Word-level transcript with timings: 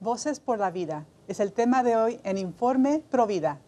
Voces 0.00 0.40
por 0.40 0.58
la 0.58 0.70
Vida. 0.70 1.04
Es 1.28 1.40
el 1.40 1.52
tema 1.52 1.82
de 1.82 1.94
hoy 1.94 2.20
en 2.24 2.38
Informe 2.38 3.02
Provida. 3.10 3.60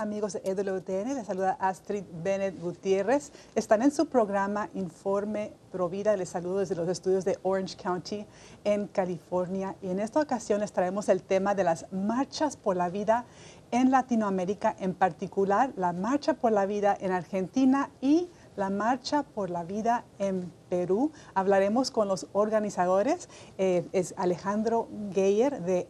Amigos 0.00 0.32
de 0.32 0.40
EWTN, 0.44 1.14
les 1.14 1.26
saluda 1.26 1.58
Astrid 1.60 2.04
Bennett 2.24 2.58
Gutiérrez. 2.58 3.32
Están 3.54 3.82
en 3.82 3.90
su 3.90 4.06
programa 4.06 4.70
Informe 4.72 5.52
Provida. 5.70 6.16
Les 6.16 6.30
saludo 6.30 6.60
desde 6.60 6.74
los 6.74 6.88
estudios 6.88 7.26
de 7.26 7.38
Orange 7.42 7.76
County 7.76 8.24
en 8.64 8.86
California. 8.86 9.76
Y 9.82 9.90
en 9.90 10.00
esta 10.00 10.20
ocasión 10.20 10.60
les 10.60 10.72
traemos 10.72 11.10
el 11.10 11.22
tema 11.22 11.54
de 11.54 11.64
las 11.64 11.84
marchas 11.92 12.56
por 12.56 12.76
la 12.76 12.88
vida 12.88 13.26
en 13.72 13.90
Latinoamérica, 13.90 14.74
en 14.80 14.94
particular 14.94 15.70
la 15.76 15.92
marcha 15.92 16.32
por 16.32 16.52
la 16.52 16.64
vida 16.64 16.96
en 16.98 17.12
Argentina 17.12 17.90
y 18.00 18.30
la 18.56 18.70
marcha 18.70 19.22
por 19.22 19.50
la 19.50 19.64
vida 19.64 20.04
en 20.18 20.50
Perú. 20.70 21.12
Hablaremos 21.34 21.90
con 21.90 22.08
los 22.08 22.26
organizadores, 22.32 23.28
eh, 23.58 23.86
es 23.92 24.14
Alejandro 24.16 24.88
Geyer 25.12 25.60
de 25.62 25.88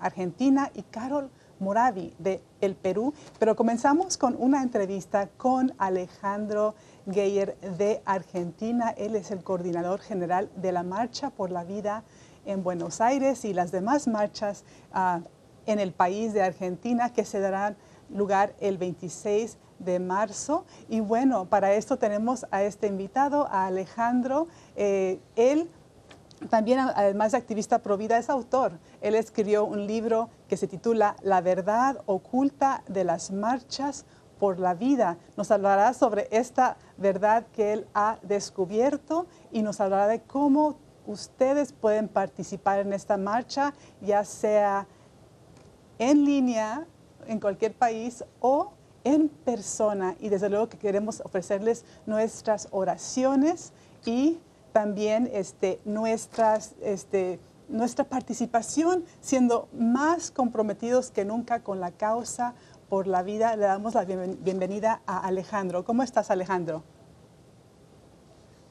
Argentina 0.00 0.72
y 0.74 0.82
Carol 0.82 1.30
Moravi 1.62 2.12
de 2.18 2.42
El 2.60 2.74
Perú, 2.74 3.14
pero 3.38 3.56
comenzamos 3.56 4.18
con 4.18 4.36
una 4.38 4.62
entrevista 4.62 5.28
con 5.36 5.72
Alejandro 5.78 6.74
Geyer 7.10 7.56
de 7.78 8.02
Argentina. 8.04 8.90
Él 8.90 9.16
es 9.16 9.30
el 9.30 9.42
coordinador 9.42 10.00
general 10.00 10.50
de 10.56 10.72
la 10.72 10.82
Marcha 10.82 11.30
por 11.30 11.50
la 11.50 11.64
Vida 11.64 12.04
en 12.44 12.62
Buenos 12.62 13.00
Aires 13.00 13.44
y 13.44 13.54
las 13.54 13.70
demás 13.70 14.08
marchas 14.08 14.64
ah, 14.92 15.20
en 15.66 15.78
el 15.78 15.92
país 15.92 16.32
de 16.32 16.42
Argentina 16.42 17.12
que 17.12 17.24
se 17.24 17.40
darán 17.40 17.76
lugar 18.10 18.54
el 18.60 18.78
26 18.78 19.56
de 19.78 19.98
marzo. 19.98 20.64
Y 20.88 21.00
bueno, 21.00 21.46
para 21.46 21.74
esto 21.74 21.96
tenemos 21.96 22.46
a 22.50 22.62
este 22.62 22.86
invitado, 22.86 23.46
a 23.48 23.66
Alejandro. 23.66 24.48
Eh, 24.76 25.20
él 25.36 25.70
también, 26.48 26.80
además 26.80 27.32
de 27.32 27.38
activista 27.38 27.80
pro 27.80 27.96
vida, 27.96 28.18
es 28.18 28.30
autor. 28.30 28.72
Él 29.00 29.14
escribió 29.14 29.64
un 29.64 29.86
libro 29.86 30.30
que 30.48 30.56
se 30.56 30.66
titula 30.66 31.16
La 31.22 31.40
verdad 31.40 32.02
oculta 32.06 32.82
de 32.88 33.04
las 33.04 33.30
marchas 33.30 34.04
por 34.38 34.58
la 34.58 34.74
vida. 34.74 35.18
Nos 35.36 35.50
hablará 35.50 35.94
sobre 35.94 36.28
esta 36.30 36.76
verdad 36.96 37.46
que 37.52 37.72
él 37.72 37.86
ha 37.94 38.18
descubierto 38.22 39.26
y 39.52 39.62
nos 39.62 39.80
hablará 39.80 40.08
de 40.08 40.20
cómo 40.22 40.76
ustedes 41.06 41.72
pueden 41.72 42.08
participar 42.08 42.80
en 42.80 42.92
esta 42.92 43.16
marcha, 43.16 43.72
ya 44.00 44.24
sea 44.24 44.86
en 45.98 46.24
línea, 46.24 46.86
en 47.26 47.38
cualquier 47.38 47.74
país 47.74 48.24
o 48.40 48.72
en 49.04 49.28
persona. 49.28 50.16
Y 50.18 50.28
desde 50.28 50.48
luego 50.48 50.68
que 50.68 50.78
queremos 50.78 51.20
ofrecerles 51.24 51.84
nuestras 52.06 52.68
oraciones 52.70 53.72
y 54.04 54.40
también 54.72 55.28
este, 55.32 55.80
nuestras, 55.84 56.74
este, 56.82 57.38
nuestra 57.68 58.04
participación, 58.04 59.04
siendo 59.20 59.68
más 59.72 60.30
comprometidos 60.30 61.10
que 61.10 61.24
nunca 61.24 61.62
con 61.62 61.80
la 61.80 61.92
causa 61.92 62.54
por 62.88 63.06
la 63.06 63.22
vida. 63.22 63.56
Le 63.56 63.64
damos 63.64 63.94
la 63.94 64.04
bienvenida 64.04 65.02
a 65.06 65.26
Alejandro. 65.26 65.84
¿Cómo 65.84 66.02
estás, 66.02 66.30
Alejandro? 66.30 66.82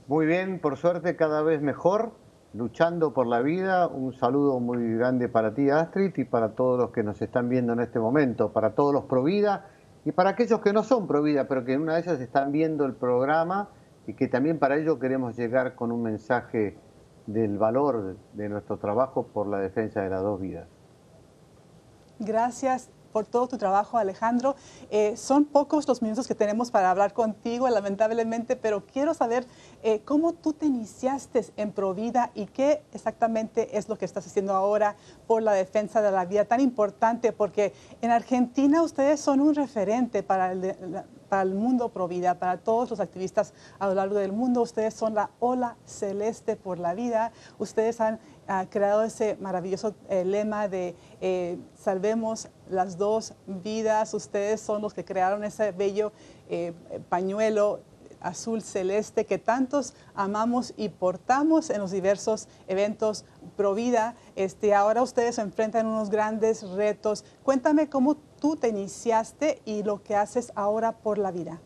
Muy 0.08 0.26
bien, 0.26 0.60
por 0.60 0.78
suerte 0.78 1.16
cada 1.16 1.42
vez 1.42 1.62
mejor, 1.62 2.12
luchando 2.54 3.14
por 3.14 3.28
la 3.28 3.42
vida. 3.42 3.88
Un 3.88 4.14
saludo 4.14 4.60
muy 4.60 4.96
grande 4.96 5.30
para 5.30 5.54
ti, 5.54 5.70
Astrid, 5.70 6.12
y 6.18 6.26
para 6.26 6.50
todos 6.50 6.80
los 6.80 6.92
que 6.92 7.04
nos 7.04 7.22
están 7.22 7.50
viendo 7.50 7.74
en 7.74 7.80
este 7.80 8.00
momento, 8.00 8.52
para 8.52 8.76
todos 8.76 8.94
los 8.94 9.06
pro 9.06 9.24
vida 9.24 9.68
y 10.04 10.12
para 10.12 10.32
aquellos 10.32 10.60
que 10.62 10.74
no 10.74 10.84
son 10.84 11.08
pro 11.08 11.22
vida, 11.22 11.48
pero 11.48 11.64
que 11.64 11.74
en 11.74 11.82
una 11.82 11.94
de 11.94 12.02
ellas 12.02 12.20
están 12.20 12.52
viendo 12.52 12.86
el 12.86 12.94
programa 12.94 13.70
y 14.08 14.14
que 14.14 14.28
también 14.28 14.60
para 14.60 14.78
ello 14.78 15.00
queremos 15.00 15.38
llegar 15.38 15.76
con 15.76 15.92
un 15.92 16.04
mensaje 16.04 16.78
del 17.28 17.58
valor 17.58 18.18
de 18.34 18.50
nuestro 18.50 18.78
trabajo 18.78 19.28
por 19.28 19.48
la 19.48 19.60
defensa 19.60 20.02
de 20.02 20.10
las 20.10 20.22
dos 20.22 20.40
vidas. 20.40 20.68
Gracias 22.20 22.90
por 23.12 23.26
todo 23.26 23.48
tu 23.48 23.58
trabajo, 23.58 23.98
Alejandro. 23.98 24.56
Eh, 24.90 25.16
son 25.18 25.46
pocos 25.46 25.88
los 25.88 26.02
minutos 26.02 26.28
que 26.28 26.36
tenemos 26.36 26.72
para 26.72 26.90
hablar 26.90 27.14
contigo, 27.14 27.70
lamentablemente, 27.70 28.56
pero 28.56 28.86
quiero 28.86 29.14
saber 29.14 29.46
eh, 29.84 30.02
cómo 30.06 30.34
tú 30.34 30.54
te 30.54 30.66
iniciaste 30.66 31.46
en 31.58 31.72
Provida 31.72 32.32
y 32.34 32.46
qué 32.46 32.84
exactamente 32.94 33.78
es 33.78 33.90
lo 33.90 33.98
que 33.98 34.06
estás 34.06 34.26
haciendo 34.26 34.54
ahora 34.54 34.96
por 35.28 35.44
la 35.44 35.54
defensa 35.54 36.02
de 36.02 36.12
la 36.12 36.26
vida, 36.26 36.46
tan 36.46 36.62
importante, 36.62 37.34
porque 37.34 37.74
en 38.02 38.12
Argentina 38.12 38.82
ustedes 38.82 39.20
son 39.20 39.42
un 39.42 39.56
referente 39.56 40.24
para 40.24 40.52
el, 40.54 40.76
para 41.32 41.44
el 41.44 41.56
mundo 41.56 41.88
Provida, 41.88 42.40
para 42.40 42.58
todos 42.58 42.90
los 42.90 43.00
activistas 43.00 43.54
a 43.80 43.88
lo 43.88 43.96
largo 43.96 44.16
del 44.16 44.34
mundo. 44.34 44.62
Ustedes 44.62 44.94
son 44.94 45.14
la 45.14 45.30
ola 45.40 45.78
celeste 45.86 46.58
por 46.58 46.78
la 46.78 46.94
vida. 46.94 47.32
Ustedes 47.58 48.02
han 48.02 48.20
ha 48.52 48.66
creado 48.70 49.04
ese 49.04 49.38
maravilloso 49.40 49.96
eh, 50.10 50.26
lema 50.26 50.68
de 50.68 50.94
eh, 51.22 51.58
salvemos 51.74 52.50
las 52.70 52.98
dos 52.98 53.34
vidas. 53.48 54.14
Ustedes 54.14 54.60
son 54.60 54.82
los 54.82 54.94
que 54.94 55.06
crearon 55.06 55.46
ese 55.46 55.72
bello 55.72 56.12
eh, 56.50 56.74
pañuelo 57.08 57.80
azul 58.20 58.62
celeste 58.62 59.26
que 59.26 59.38
tantos 59.38 59.94
amamos 60.14 60.74
y 60.78 60.90
portamos 60.90 61.70
en 61.70 61.80
los 61.80 61.92
diversos 61.92 62.50
eventos 62.68 63.24
pro 63.56 63.74
vida. 63.74 64.16
Este, 64.36 64.76
ahora 64.76 65.02
ustedes 65.02 65.36
se 65.36 65.42
enfrentan 65.42 65.86
unos 65.86 66.10
grandes 66.10 66.62
retos. 66.72 67.24
Cuéntame 67.44 67.90
cómo 67.90 68.18
tú 68.42 68.58
te 68.58 68.68
iniciaste 68.70 69.62
y 69.66 69.84
lo 69.84 70.02
que 70.02 70.16
haces 70.16 70.52
ahora 70.56 70.94
por 70.94 71.20
la 71.20 71.32
vida. 71.32 71.62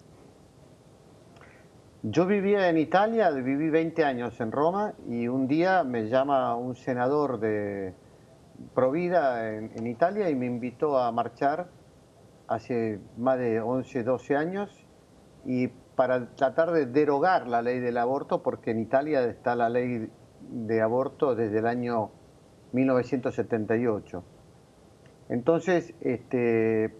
Yo 2.03 2.27
vivía 2.27 2.69
en 2.69 2.77
Italia, 2.77 3.31
viví 3.31 3.69
20 3.71 4.03
años 4.03 4.39
en 4.39 4.51
Roma 4.51 4.93
y 5.07 5.27
un 5.27 5.47
día 5.47 5.83
me 5.83 6.07
llama 6.07 6.55
un 6.55 6.75
senador 6.75 7.39
de 7.39 7.95
Provida 8.75 9.55
en, 9.55 9.71
en 9.75 9.87
Italia 9.87 10.29
y 10.29 10.35
me 10.35 10.45
invitó 10.45 10.99
a 10.99 11.11
marchar 11.11 11.69
hace 12.47 12.99
más 13.17 13.39
de 13.39 13.59
11, 13.59 14.03
12 14.03 14.35
años 14.35 14.69
y 15.45 15.69
para 15.95 16.35
tratar 16.35 16.71
de 16.71 16.85
derogar 16.85 17.47
la 17.47 17.61
ley 17.61 17.79
del 17.79 17.97
aborto, 17.97 18.43
porque 18.43 18.71
en 18.71 18.79
Italia 18.79 19.23
está 19.23 19.55
la 19.55 19.69
ley 19.69 20.11
de 20.41 20.81
aborto 20.81 21.35
desde 21.35 21.59
el 21.59 21.67
año 21.67 22.11
1978. 22.73 24.23
Entonces, 25.29 25.93
este, 26.01 26.93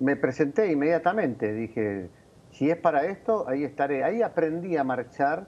me 0.00 0.16
presenté 0.16 0.70
inmediatamente, 0.70 1.52
dije, 1.52 2.10
si 2.50 2.70
es 2.70 2.76
para 2.76 3.06
esto, 3.06 3.48
ahí 3.48 3.64
estaré. 3.64 4.04
Ahí 4.04 4.22
aprendí 4.22 4.76
a 4.76 4.84
marchar, 4.84 5.46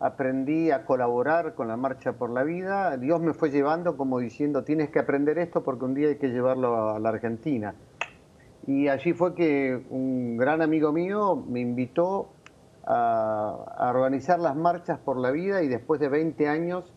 aprendí 0.00 0.70
a 0.70 0.84
colaborar 0.84 1.54
con 1.54 1.68
la 1.68 1.76
Marcha 1.76 2.14
por 2.14 2.30
la 2.30 2.42
Vida. 2.42 2.96
Dios 2.96 3.20
me 3.20 3.34
fue 3.34 3.50
llevando 3.50 3.96
como 3.96 4.18
diciendo, 4.18 4.64
tienes 4.64 4.90
que 4.90 4.98
aprender 4.98 5.38
esto 5.38 5.62
porque 5.62 5.84
un 5.84 5.94
día 5.94 6.08
hay 6.08 6.16
que 6.16 6.28
llevarlo 6.28 6.90
a 6.90 6.98
la 6.98 7.08
Argentina. 7.10 7.74
Y 8.66 8.88
allí 8.88 9.12
fue 9.12 9.34
que 9.34 9.84
un 9.90 10.36
gran 10.36 10.60
amigo 10.60 10.92
mío 10.92 11.36
me 11.36 11.60
invitó 11.60 12.30
a, 12.84 13.90
organizar 13.94 14.38
las 14.38 14.56
marchas 14.56 14.98
por 14.98 15.18
la 15.18 15.30
vida 15.30 15.62
y 15.62 15.68
después 15.68 16.00
de 16.00 16.08
20 16.08 16.48
años 16.48 16.92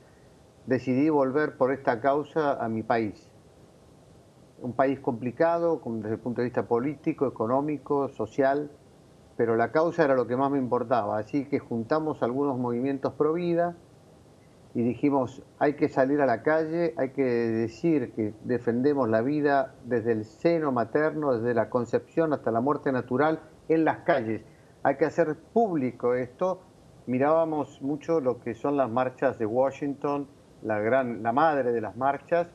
decidí 0.66 1.10
volver 1.10 1.58
por 1.58 1.72
esta 1.72 2.00
causa 2.00 2.54
a 2.54 2.70
mi 2.70 2.84
país. 2.84 3.29
Un 4.62 4.74
país 4.74 5.00
complicado 5.00 5.82
desde 5.86 6.16
el 6.16 6.20
punto 6.20 6.42
de 6.42 6.46
vista 6.46 6.68
político, 6.68 7.28
económico, 7.28 8.10
social, 8.10 8.72
pero 9.38 9.56
la 9.56 9.72
causa 9.72 10.04
era 10.04 10.16
lo 10.16 10.28
que 10.28 10.36
más 10.36 10.52
me 10.52 10.58
importaba. 10.58 11.18
Así 11.18 11.46
que 11.46 11.60
juntamos 11.60 12.22
algunos 12.24 12.58
movimientos 12.58 13.14
pro 13.14 13.34
vida 13.34 13.78
y 14.74 14.84
dijimos, 14.84 15.42
hay 15.58 15.74
que 15.74 15.90
salir 15.90 16.22
a 16.22 16.26
la 16.26 16.44
calle, 16.44 16.94
hay 16.98 17.10
que 17.10 17.24
decir 17.24 18.12
que 18.14 18.34
defendemos 18.44 19.10
la 19.10 19.22
vida 19.22 19.76
desde 19.86 20.12
el 20.12 20.26
seno 20.26 20.72
materno, 20.72 21.34
desde 21.34 21.54
la 21.54 21.70
concepción 21.70 22.34
hasta 22.34 22.52
la 22.52 22.62
muerte 22.62 22.92
natural 22.92 23.40
en 23.68 23.84
las 23.84 24.00
calles. 24.00 24.44
Hay 24.84 24.98
que 24.98 25.06
hacer 25.06 25.36
público 25.54 26.14
esto. 26.14 26.62
Mirábamos 27.08 27.82
mucho 27.82 28.20
lo 28.20 28.40
que 28.40 28.54
son 28.54 28.78
las 28.78 28.90
marchas 28.90 29.40
de 29.40 29.46
Washington, 29.46 30.28
la, 30.62 30.80
gran, 30.80 31.24
la 31.24 31.32
madre 31.32 31.72
de 31.72 31.82
las 31.82 31.98
marchas, 31.98 32.48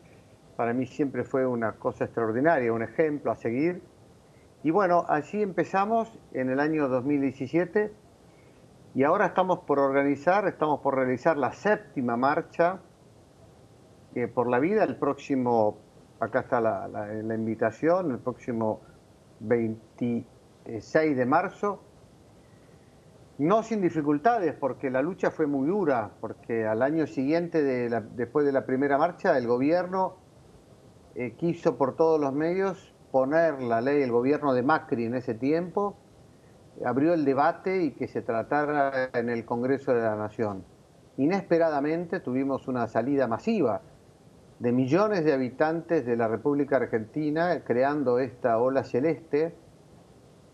para 0.56 0.73
mí 0.73 0.87
siempre 0.87 1.25
fue 1.25 1.47
una 1.47 1.73
cosa 1.73 2.05
extraordinaria, 2.05 2.73
un 2.73 2.83
ejemplo 2.83 3.31
a 3.31 3.35
seguir. 3.35 3.83
Y 4.62 4.71
bueno, 4.71 5.05
así 5.09 5.43
empezamos 5.43 6.19
en 6.33 6.51
el 6.51 6.61
año 6.61 6.89
2017 6.89 7.93
y 8.95 9.03
ahora 9.03 9.27
estamos 9.27 9.61
por 9.61 9.79
organizar, 9.79 10.47
estamos 10.47 10.81
por 10.81 10.97
realizar 10.97 11.37
la 11.37 11.53
séptima 11.53 12.17
marcha 12.17 12.79
eh, 14.15 14.29
por 14.29 14.49
la 14.49 14.61
vida 14.61 14.85
el 14.85 14.97
próximo, 14.97 15.79
acá 16.21 16.41
está 16.41 16.61
la, 16.61 17.35
invitación, 17.35 18.12
el 18.12 18.19
próximo 18.19 18.81
26 19.41 21.17
de 21.17 21.27
marzo 21.27 21.81
no 23.37 23.65
sin 23.65 23.81
dificultades, 23.81 24.55
porque 24.55 24.91
la 24.91 25.03
lucha 25.03 25.33
fue 25.33 25.49
muy 25.49 25.67
dura, 25.67 26.12
porque 26.21 26.67
al 26.69 26.83
año 26.83 27.09
siguiente, 27.09 27.65
de 27.65 28.00
después 28.15 28.47
de 28.47 28.53
la 28.53 28.65
primera 28.65 28.97
marcha, 28.97 29.37
el 29.37 29.49
gobierno 29.49 30.24
eh, 31.14 31.32
quiso 31.32 31.76
por 31.76 31.96
todos 31.96 32.20
los 32.20 32.32
medios 32.32 32.94
poner 33.11 33.62
la 33.62 33.81
ley, 33.81 34.02
el 34.02 34.11
gobierno 34.11 34.55
de 34.55 34.62
Macri 34.62 35.05
en 35.05 35.14
ese 35.14 35.34
tiempo, 35.34 35.96
abrió 36.84 37.14
el 37.14 37.25
debate 37.25 37.84
y 37.84 37.93
que 37.93 38.08
se 38.08 38.22
tratara 38.22 39.11
en 39.12 39.28
el 39.28 39.44
Congreso 39.44 39.94
de 39.94 40.02
la 40.02 40.16
Nación. 40.16 40.64
Inesperadamente 41.16 42.19
tuvimos 42.20 42.66
una 42.66 42.88
salida 42.88 43.28
masiva 43.28 43.82
de 44.58 44.72
millones 44.72 45.25
de 45.25 45.32
habitantes 45.32 46.05
de 46.05 46.16
la 46.16 46.26
República 46.26 46.76
Argentina 46.76 47.62
creando 47.64 48.19
esta 48.19 48.58
ola 48.58 48.82
celeste 48.82 49.55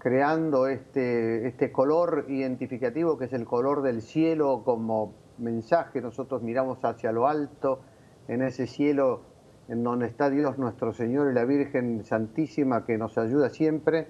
creando 0.00 0.66
este, 0.66 1.46
este 1.46 1.70
color 1.70 2.24
identificativo 2.28 3.18
que 3.18 3.26
es 3.26 3.32
el 3.32 3.44
color 3.44 3.82
del 3.82 4.02
cielo 4.02 4.62
como 4.64 5.14
mensaje. 5.38 6.00
Nosotros 6.00 6.42
miramos 6.42 6.78
hacia 6.82 7.12
lo 7.12 7.28
alto, 7.28 7.82
en 8.26 8.42
ese 8.42 8.66
cielo 8.66 9.22
en 9.70 9.84
donde 9.84 10.06
está 10.06 10.28
Dios 10.28 10.58
nuestro 10.58 10.92
Señor 10.92 11.30
y 11.30 11.34
la 11.34 11.44
Virgen 11.44 12.02
Santísima 12.04 12.84
que 12.84 12.98
nos 12.98 13.16
ayuda 13.16 13.50
siempre. 13.50 14.08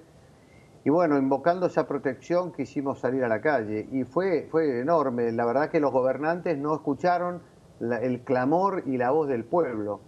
Y 0.84 0.90
bueno, 0.90 1.18
invocando 1.18 1.66
esa 1.66 1.86
protección 1.86 2.52
quisimos 2.52 2.98
salir 2.98 3.22
a 3.24 3.28
la 3.28 3.42
calle 3.42 3.86
y 3.92 4.04
fue, 4.04 4.48
fue 4.50 4.80
enorme. 4.80 5.30
La 5.32 5.44
verdad 5.44 5.68
que 5.68 5.78
los 5.78 5.92
gobernantes 5.92 6.56
no 6.56 6.74
escucharon 6.74 7.42
el 7.80 8.22
clamor 8.22 8.84
y 8.86 8.96
la 8.96 9.10
voz 9.10 9.28
del 9.28 9.44
pueblo. 9.44 10.00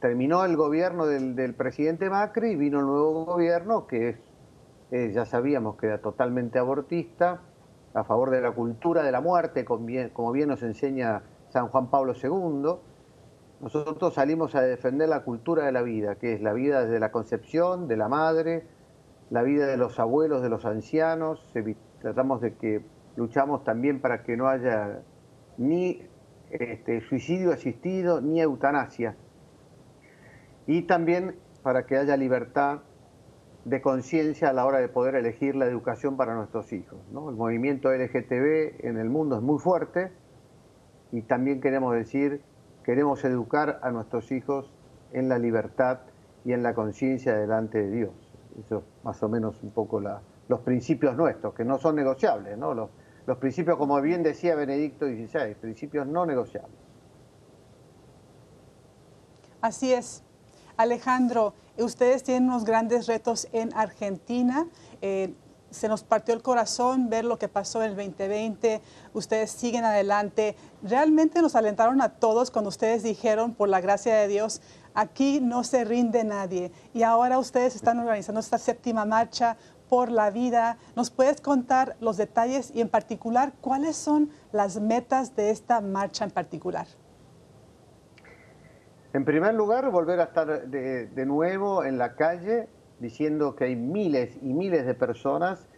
Terminó 0.00 0.44
el 0.44 0.56
gobierno 0.56 1.06
del, 1.06 1.54
presidente 1.54 2.08
Macri 2.08 2.50
y 2.50 2.56
vino 2.56 2.78
el 2.78 2.86
nuevo 2.86 3.24
gobierno 3.24 3.88
que 3.88 4.10
es 4.10 4.16
eh, 4.92 5.10
ya 5.12 5.24
sabíamos 5.24 5.76
que 5.76 5.86
era 5.86 5.98
totalmente 5.98 6.60
abortista, 6.60 7.40
a 7.94 8.04
favor 8.04 8.30
de 8.30 8.40
la 8.40 8.52
cultura 8.52 9.02
de 9.02 9.10
la 9.10 9.20
muerte, 9.20 9.64
como 9.64 10.32
bien, 10.32 10.48
nos 10.48 10.62
enseña 10.62 11.22
San 11.48 11.68
Juan 11.68 11.90
Pablo 11.90 12.12
II. 12.12 12.93
Nosotros 13.60 14.14
salimos 14.14 14.54
a 14.54 14.62
defender 14.62 15.08
la 15.08 15.24
cultura 15.24 15.64
de 15.64 15.72
la 15.72 15.82
vida, 15.82 16.16
que 16.16 16.34
es 16.34 16.42
la 16.42 16.52
vida 16.52 16.84
desde 16.84 17.00
la 17.00 17.10
concepción 17.10 17.88
de 17.88 17.96
la 17.96 18.08
madre, 18.08 18.66
la 19.30 19.42
vida 19.42 19.66
de 19.66 19.76
los 19.76 19.98
abuelos, 19.98 20.42
de 20.42 20.48
los 20.48 20.64
ancianos. 20.64 21.52
Tratamos 22.00 22.40
de 22.40 22.54
que 22.54 22.84
luchamos 23.16 23.64
también 23.64 24.00
para 24.00 24.22
que 24.22 24.36
no 24.36 24.48
haya 24.48 25.02
ni 25.56 26.02
este, 26.50 27.00
suicidio 27.00 27.52
asistido 27.52 28.20
ni 28.20 28.40
eutanasia. 28.40 29.16
Y 30.66 30.82
también 30.82 31.36
para 31.62 31.86
que 31.86 31.96
haya 31.96 32.16
libertad 32.16 32.80
de 33.64 33.80
conciencia 33.80 34.50
a 34.50 34.52
la 34.52 34.66
hora 34.66 34.78
de 34.78 34.88
poder 34.88 35.14
elegir 35.14 35.56
la 35.56 35.66
educación 35.66 36.16
para 36.16 36.34
nuestros 36.34 36.72
hijos. 36.72 36.98
El 37.08 37.36
movimiento 37.36 37.90
LGTB 37.90 38.84
en 38.86 38.98
el 38.98 39.08
mundo 39.08 39.36
es 39.36 39.42
muy 39.42 39.58
fuerte 39.58 40.12
y 41.12 41.22
también 41.22 41.60
queremos 41.60 41.94
decir, 41.94 42.42
queremos 42.84 43.24
educar 43.24 43.80
a 43.82 43.90
nuestros 43.90 44.30
hijos 44.30 44.70
en 45.12 45.28
la 45.28 45.38
libertad 45.38 46.00
y 46.44 46.52
en 46.52 46.62
la 46.62 46.74
conciencia 46.74 47.34
delante 47.34 47.78
de 47.82 47.90
Dios. 47.90 48.12
Eso 48.64 48.78
es 48.78 49.04
más 49.04 49.22
o 49.22 49.28
menos 49.28 49.62
un 49.62 49.70
poco 49.70 50.00
los 50.00 50.60
principios 50.60 51.16
nuestros, 51.16 51.54
que 51.54 51.64
no 51.64 51.78
son 51.78 51.96
negociables, 51.96 52.56
los 53.26 53.38
principios, 53.38 53.78
como 53.78 54.00
bien 54.00 54.22
decía 54.22 54.54
Benedicto 54.54 55.06
XVI, 55.06 55.54
principios 55.60 56.06
no 56.06 56.26
negociables. 56.26 56.78
Así 59.60 59.92
es. 59.92 60.22
Alejandro, 60.76 61.54
Ustedes 61.76 62.22
tienen 62.22 62.48
unos 62.48 62.64
grandes 62.64 63.08
retos 63.08 63.48
en 63.52 63.74
Argentina. 63.74 64.66
Eh, 65.02 65.34
se 65.74 65.88
nos 65.88 66.04
partió 66.04 66.34
el 66.34 66.42
corazón 66.42 67.10
ver 67.10 67.24
lo 67.24 67.38
que 67.38 67.48
pasó 67.48 67.82
en 67.82 67.90
el 67.90 67.96
2020. 67.96 68.80
Ustedes 69.12 69.50
siguen 69.50 69.84
adelante. 69.84 70.56
Realmente 70.82 71.42
nos 71.42 71.56
alentaron 71.56 72.00
a 72.00 72.10
todos 72.10 72.50
cuando 72.50 72.68
ustedes 72.68 73.02
dijeron, 73.02 73.54
por 73.54 73.68
la 73.68 73.80
gracia 73.80 74.14
de 74.14 74.28
Dios, 74.28 74.62
aquí 74.94 75.40
no 75.40 75.64
se 75.64 75.84
rinde 75.84 76.24
nadie. 76.24 76.72
Y 76.94 77.02
ahora 77.02 77.38
ustedes 77.38 77.74
están 77.74 77.98
organizando 77.98 78.40
esta 78.40 78.58
séptima 78.58 79.04
marcha 79.04 79.56
por 79.88 80.10
la 80.10 80.30
vida. 80.30 80.78
¿Nos 80.96 81.10
puedes 81.10 81.40
contar 81.40 81.96
los 82.00 82.16
detalles 82.16 82.70
y 82.74 82.80
en 82.80 82.88
particular 82.88 83.52
cuáles 83.60 83.96
son 83.96 84.30
las 84.52 84.80
metas 84.80 85.36
de 85.36 85.50
esta 85.50 85.80
marcha 85.80 86.24
en 86.24 86.30
particular? 86.30 86.86
En 89.12 89.24
primer 89.24 89.54
lugar, 89.54 89.90
volver 89.90 90.18
a 90.20 90.24
estar 90.24 90.66
de, 90.68 91.26
nuevo 91.26 91.84
en 91.84 91.98
la 91.98 92.14
calle 92.14 92.68
diciendo 93.00 93.56
que 93.56 93.64
hay 93.64 93.76
miles 93.76 94.38
y 94.42 94.52
miles 94.52 94.86
de 94.86 94.94
personas 94.94 95.68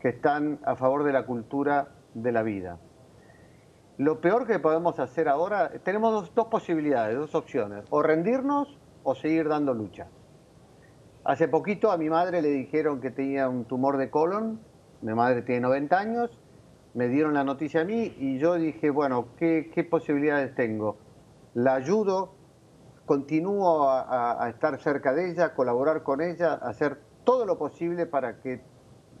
que 0.00 0.08
están 0.08 0.60
a 0.64 0.76
favor 0.76 1.04
de 1.04 1.12
la 1.12 1.26
cultura 1.26 1.88
de 2.14 2.32
la 2.32 2.42
vida. 2.42 2.78
Lo 3.98 4.20
peor 4.20 4.46
que 4.46 4.58
podemos 4.58 4.98
hacer 5.00 5.28
ahora, 5.28 5.70
tenemos 5.82 6.34
dos, 6.34 6.46
posibilidades, 6.48 7.16
dos 7.16 7.34
opciones, 7.34 7.84
o 7.90 8.02
rendirnos 8.02 8.78
o 9.04 9.14
seguir 9.14 9.48
dando 9.48 9.72
lucha. 9.72 10.08
Hace 11.24 11.48
poquito 11.48 11.90
a 11.90 11.96
mi 11.96 12.10
madre 12.10 12.42
le 12.42 12.50
dijeron 12.50 13.00
que 13.00 13.10
tenía 13.10 13.48
un 13.48 13.64
tumor 13.64 13.96
de 13.96 14.10
colon, 14.10 14.60
mi 15.00 15.14
madre 15.14 15.42
tiene 15.42 15.62
90 15.62 15.98
años, 15.98 16.38
me 16.92 17.08
dieron 17.08 17.34
la 17.34 17.42
noticia 17.42 17.80
a 17.80 17.84
mí 17.84 18.14
y 18.18 18.38
yo 18.38 18.54
dije, 18.54 18.90
bueno, 18.90 19.28
¿qué, 19.38 19.70
qué 19.74 19.82
posibilidades 19.82 20.54
tengo? 20.54 20.98
La 21.54 21.74
ayudo 21.74 22.35
continúo 23.06 23.88
a, 23.88 24.48
estar 24.50 24.78
cerca 24.80 25.14
de 25.14 25.30
ella, 25.30 25.54
colaborar 25.54 26.02
con 26.02 26.20
ella, 26.20 26.54
hacer 26.54 26.98
todo 27.24 27.46
lo 27.46 27.56
posible 27.56 28.04
para 28.04 28.40
que 28.40 28.60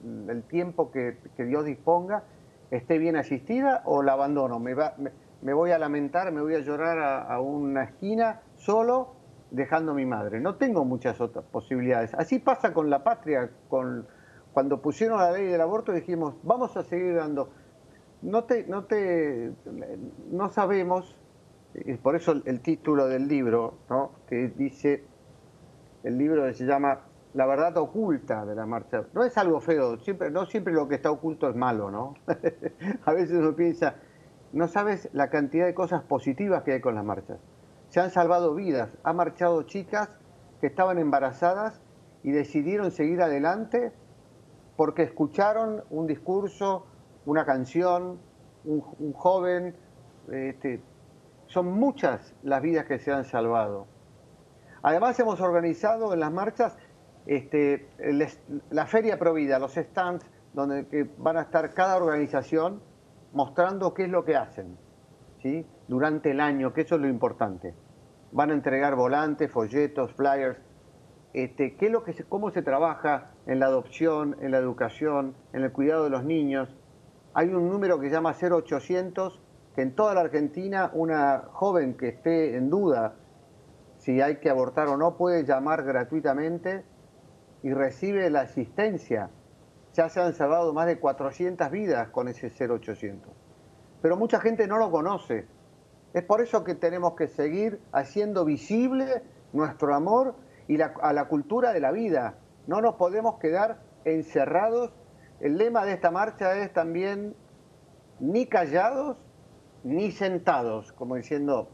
mm, 0.02 0.28
el 0.28 0.42
tiempo 0.42 0.90
que, 0.90 1.18
Dios 1.38 1.64
disponga 1.64 2.24
esté 2.70 2.98
bien 2.98 3.16
asistida 3.16 3.82
o 3.84 4.02
la 4.02 4.12
abandono. 4.12 4.58
Me, 4.58 4.74
me, 5.40 5.54
voy 5.54 5.70
a 5.70 5.78
lamentar, 5.78 6.32
me 6.32 6.42
voy 6.42 6.56
a 6.56 6.58
llorar 6.58 6.98
a, 7.30 7.40
una 7.40 7.84
esquina 7.84 8.42
solo 8.56 9.14
dejando 9.52 9.92
a 9.92 9.94
mi 9.94 10.04
madre. 10.04 10.40
No 10.40 10.56
tengo 10.56 10.84
muchas 10.84 11.20
otras 11.20 11.44
posibilidades. 11.44 12.12
Así 12.14 12.40
pasa 12.40 12.74
con 12.74 12.90
la 12.90 13.04
patria, 13.04 13.50
con, 13.68 14.08
cuando 14.52 14.82
pusieron 14.82 15.18
la 15.18 15.30
ley 15.30 15.46
del 15.46 15.60
aborto 15.60 15.92
dijimos, 15.92 16.34
vamos 16.42 16.76
a 16.76 16.82
seguir 16.82 17.14
dando. 17.14 17.50
No, 18.22 18.42
te, 18.44 18.66
no, 18.66 18.84
te, 18.84 19.52
no 20.32 20.48
sabemos 20.48 21.16
por 22.02 22.16
eso 22.16 22.32
el, 22.44 22.60
título 22.60 23.06
del 23.06 23.28
libro, 23.28 23.74
¿no? 23.90 24.12
que 24.28 24.48
dice, 24.48 25.04
el 26.04 26.16
libro 26.16 26.52
se 26.54 26.64
llama 26.64 27.00
La 27.34 27.46
verdad 27.46 27.76
oculta 27.76 28.46
de 28.46 28.54
la 28.54 28.66
marcha. 28.66 29.04
No 29.12 29.24
es 29.24 29.36
algo 29.36 29.60
feo, 29.60 29.98
siempre, 29.98 30.30
no 30.30 30.46
siempre 30.46 30.72
lo 30.72 30.88
que 30.88 30.94
está 30.94 31.10
oculto 31.10 31.48
es 31.48 31.56
malo, 31.56 31.90
¿no? 31.90 32.14
a 33.04 33.12
veces 33.12 33.36
uno 33.36 33.54
piensa, 33.54 33.96
no 34.52 34.68
sabes 34.68 35.10
la 35.12 35.28
cantidad 35.28 35.66
de 35.66 35.74
cosas 35.74 36.02
positivas 36.02 36.62
que 36.62 36.72
hay 36.72 36.80
con 36.80 36.94
las 36.94 37.04
marchas. 37.04 37.38
Se 37.88 38.00
han 38.00 38.10
salvado 38.10 38.54
vidas, 38.54 38.90
han 39.02 39.16
marchado 39.16 39.62
chicas 39.62 40.10
que 40.60 40.66
estaban 40.66 40.98
embarazadas 40.98 41.80
y 42.22 42.32
decidieron 42.32 42.90
seguir 42.90 43.20
adelante 43.22 43.92
porque 44.76 45.02
escucharon 45.02 45.84
un 45.90 46.06
discurso, 46.06 46.86
una 47.26 47.44
canción, 47.44 48.18
un, 48.64 48.82
un 48.98 49.12
joven, 49.12 49.74
este, 50.30 50.80
son 51.46 51.66
muchas 51.72 52.34
las 52.42 52.62
vidas 52.62 52.86
que 52.86 52.98
se 52.98 53.12
han 53.12 53.24
salvado. 53.24 53.86
Además 54.82 55.18
hemos 55.18 55.40
organizado 55.40 56.12
en 56.12 56.20
las 56.20 56.32
marchas 56.32 56.76
este, 57.26 57.88
la 58.70 58.86
Feria 58.86 59.18
Provida, 59.18 59.58
los 59.58 59.74
stands 59.74 60.24
donde 60.52 61.10
van 61.18 61.36
a 61.36 61.42
estar 61.42 61.74
cada 61.74 61.96
organización 61.96 62.80
mostrando 63.32 63.92
qué 63.92 64.04
es 64.04 64.10
lo 64.10 64.24
que 64.24 64.36
hacen 64.36 64.78
durante 65.88 66.30
el 66.30 66.40
año, 66.40 66.72
que 66.72 66.82
eso 66.82 66.96
es 66.96 67.00
lo 67.00 67.08
importante. 67.08 67.74
Van 68.32 68.50
a 68.50 68.54
entregar 68.54 68.96
volantes, 68.96 69.50
folletos, 69.50 70.12
flyers, 70.12 70.58
este, 71.32 71.76
qué 71.76 71.86
es 71.86 71.92
lo 71.92 72.02
que 72.02 72.14
cómo 72.28 72.50
se 72.50 72.62
trabaja 72.62 73.30
en 73.46 73.60
la 73.60 73.66
adopción, 73.66 74.36
en 74.40 74.50
la 74.50 74.58
educación, 74.58 75.36
en 75.52 75.62
el 75.62 75.72
cuidado 75.72 76.04
de 76.04 76.10
los 76.10 76.24
niños. 76.24 76.74
Hay 77.34 77.48
un 77.48 77.68
número 77.68 78.00
que 78.00 78.08
se 78.08 78.14
llama 78.14 78.34
0800 78.34 79.40
que 79.76 79.82
en 79.82 79.94
toda 79.94 80.14
la 80.14 80.22
Argentina 80.22 80.90
una 80.94 81.50
joven 81.52 81.98
que 81.98 82.08
esté 82.08 82.56
en 82.56 82.70
duda 82.70 83.14
si 83.98 84.22
hay 84.22 84.36
que 84.36 84.48
abortar 84.48 84.88
o 84.88 84.96
no 84.96 85.18
puede 85.18 85.44
llamar 85.44 85.84
gratuitamente 85.84 86.82
y 87.62 87.74
recibe 87.74 88.30
la 88.30 88.40
asistencia. 88.40 89.30
Ya 89.92 90.08
se 90.08 90.20
han 90.20 90.32
salvado 90.32 90.72
más 90.72 90.86
de 90.86 90.98
400 90.98 91.70
vidas 91.70 92.08
con 92.08 92.28
ese 92.28 92.48
0800. 92.48 93.30
Pero 94.00 94.16
mucha 94.16 94.40
gente 94.40 94.66
no 94.66 94.78
lo 94.78 94.90
conoce. 94.90 95.46
Es 96.14 96.22
por 96.22 96.40
eso 96.40 96.64
que 96.64 96.74
tenemos 96.74 97.14
que 97.14 97.28
seguir 97.28 97.78
haciendo 97.92 98.46
visible 98.46 99.22
nuestro 99.52 99.94
amor 99.94 100.36
y 100.68 100.80
a 100.80 101.12
la 101.12 101.28
cultura 101.28 101.74
de 101.74 101.80
la 101.80 101.92
vida. 101.92 102.38
No 102.66 102.80
nos 102.80 102.94
podemos 102.94 103.38
quedar 103.38 103.80
encerrados. 104.04 104.92
El 105.40 105.58
lema 105.58 105.84
de 105.84 105.92
esta 105.92 106.10
marcha 106.10 106.56
es 106.56 106.72
también 106.72 107.34
ni 108.20 108.46
callados 108.46 109.18
ni 109.86 110.10
sentados, 110.10 110.92
como 110.92 111.14
diciendo 111.14 111.70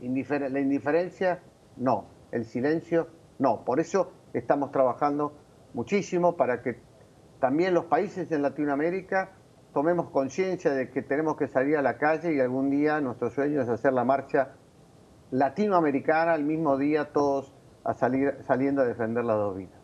la 0.00 0.60
indiferencia, 0.60 1.42
no, 1.76 2.04
el 2.30 2.44
silencio, 2.44 3.08
no. 3.40 3.64
Por 3.64 3.80
eso 3.80 4.12
estamos 4.32 4.70
trabajando 4.70 5.32
muchísimo 5.74 6.36
para 6.36 6.62
que 6.62 6.80
también 7.40 7.74
los 7.74 7.86
países 7.86 8.30
en 8.30 8.42
Latinoamérica 8.42 9.32
tomemos 9.74 10.10
conciencia 10.10 10.70
de 10.70 10.90
que 10.90 11.02
tenemos 11.02 11.36
que 11.36 11.48
salir 11.48 11.76
a 11.76 11.82
la 11.82 11.98
calle 11.98 12.32
y 12.34 12.40
algún 12.40 12.70
día 12.70 13.00
nuestro 13.00 13.30
sueño 13.30 13.60
es 13.60 13.68
hacer 13.68 13.92
la 13.92 14.04
marcha 14.04 14.52
latinoamericana 15.32 16.34
al 16.34 16.44
mismo 16.44 16.78
día 16.78 17.12
todos 17.12 17.52
a 17.82 17.94
salir, 17.94 18.36
saliendo 18.46 18.82
a 18.82 18.84
defender 18.84 19.24
la 19.24 19.34
dos 19.34 19.56
vidas. 19.56 19.75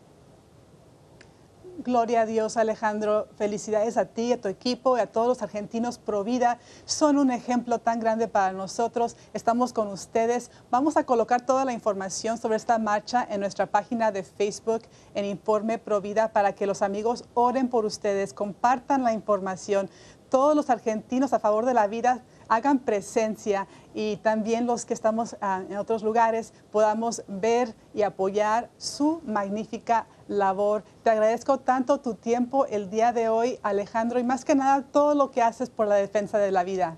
Gloria 1.83 2.21
a 2.21 2.25
Dios, 2.25 2.55
Alejandro. 2.55 3.27
Felicidades 3.35 3.97
a 3.97 4.05
ti, 4.05 4.31
a 4.31 4.39
tu 4.39 4.47
equipo 4.47 4.97
y 4.97 5.01
a 5.01 5.11
todos 5.11 5.27
los 5.27 5.41
argentinos 5.41 5.97
Pro 5.97 6.23
Vida. 6.23 6.57
Son 6.85 7.17
un 7.17 7.29
ejemplo 7.29 7.79
tan 7.79 7.99
grande 7.99 8.29
para 8.29 8.53
nosotros. 8.53 9.17
Estamos 9.33 9.73
con 9.73 9.89
ustedes. 9.89 10.49
Vamos 10.71 10.95
a 10.95 11.05
colocar 11.05 11.45
toda 11.45 11.65
la 11.65 11.73
información 11.73 12.37
sobre 12.37 12.55
esta 12.55 12.77
marcha 12.77 13.27
en 13.29 13.41
nuestra 13.41 13.65
página 13.65 14.13
de 14.13 14.23
Facebook 14.23 14.83
en 15.13 15.25
Informe 15.25 15.77
Pro 15.77 15.99
Vida 15.99 16.31
para 16.31 16.55
que 16.55 16.67
los 16.67 16.81
amigos 16.81 17.25
oren 17.33 17.67
por 17.67 17.83
ustedes, 17.83 18.33
compartan 18.33 19.03
la 19.03 19.11
información. 19.11 19.89
Todos 20.29 20.55
los 20.55 20.69
argentinos 20.69 21.33
a 21.33 21.39
favor 21.39 21.65
de 21.65 21.73
la 21.73 21.87
vida 21.87 22.23
hagan 22.47 22.79
presencia 22.79 23.67
y 23.93 24.17
también 24.17 24.65
los 24.65 24.85
que 24.85 24.93
estamos 24.93 25.37
ah, 25.41 25.63
en 25.69 25.77
otros 25.77 26.03
lugares 26.03 26.53
podamos 26.71 27.23
ver 27.27 27.73
y 27.93 28.03
apoyar 28.03 28.69
su 28.77 29.21
magnífica 29.25 30.07
labor. 30.27 30.83
Te 31.03 31.09
agradezco 31.09 31.59
tanto 31.59 31.99
tu 31.99 32.15
tiempo 32.15 32.65
el 32.65 32.89
día 32.89 33.13
de 33.13 33.29
hoy, 33.29 33.59
Alejandro, 33.63 34.19
y 34.19 34.23
más 34.23 34.45
que 34.45 34.55
nada 34.55 34.83
todo 34.91 35.15
lo 35.15 35.31
que 35.31 35.41
haces 35.41 35.69
por 35.69 35.87
la 35.87 35.95
defensa 35.95 36.37
de 36.37 36.51
la 36.51 36.63
vida. 36.63 36.97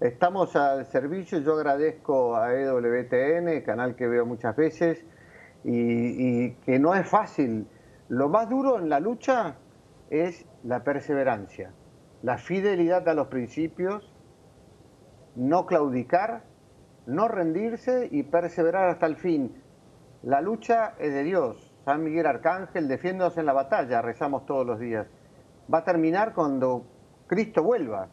Estamos 0.00 0.54
al 0.54 0.86
servicio, 0.86 1.40
yo 1.40 1.54
agradezco 1.54 2.36
a 2.36 2.54
EWTN, 2.54 3.62
canal 3.64 3.96
que 3.96 4.06
veo 4.06 4.24
muchas 4.24 4.54
veces, 4.54 5.04
y, 5.64 5.72
y 5.72 6.50
que 6.64 6.78
no 6.78 6.94
es 6.94 7.08
fácil. 7.08 7.66
Lo 8.08 8.28
más 8.28 8.48
duro 8.48 8.78
en 8.78 8.88
la 8.88 9.00
lucha 9.00 9.56
es 10.08 10.46
la 10.62 10.84
perseverancia 10.84 11.72
la 12.22 12.38
fidelidad 12.38 13.08
a 13.08 13.14
los 13.14 13.28
principios, 13.28 14.12
no 15.36 15.66
claudicar, 15.66 16.42
no 17.06 17.28
rendirse 17.28 18.08
y 18.10 18.24
perseverar 18.24 18.88
hasta 18.90 19.06
el 19.06 19.16
fin. 19.16 19.62
La 20.22 20.40
lucha 20.40 20.94
es 20.98 21.12
de 21.12 21.22
Dios. 21.22 21.74
San 21.84 22.02
Miguel 22.02 22.26
Arcángel, 22.26 22.88
defiéndonos 22.88 23.38
en 23.38 23.46
la 23.46 23.52
batalla, 23.52 24.02
rezamos 24.02 24.46
todos 24.46 24.66
los 24.66 24.80
días. 24.80 25.06
Va 25.72 25.78
a 25.78 25.84
terminar 25.84 26.34
cuando 26.34 26.84
Cristo 27.26 27.62
vuelva. 27.62 28.08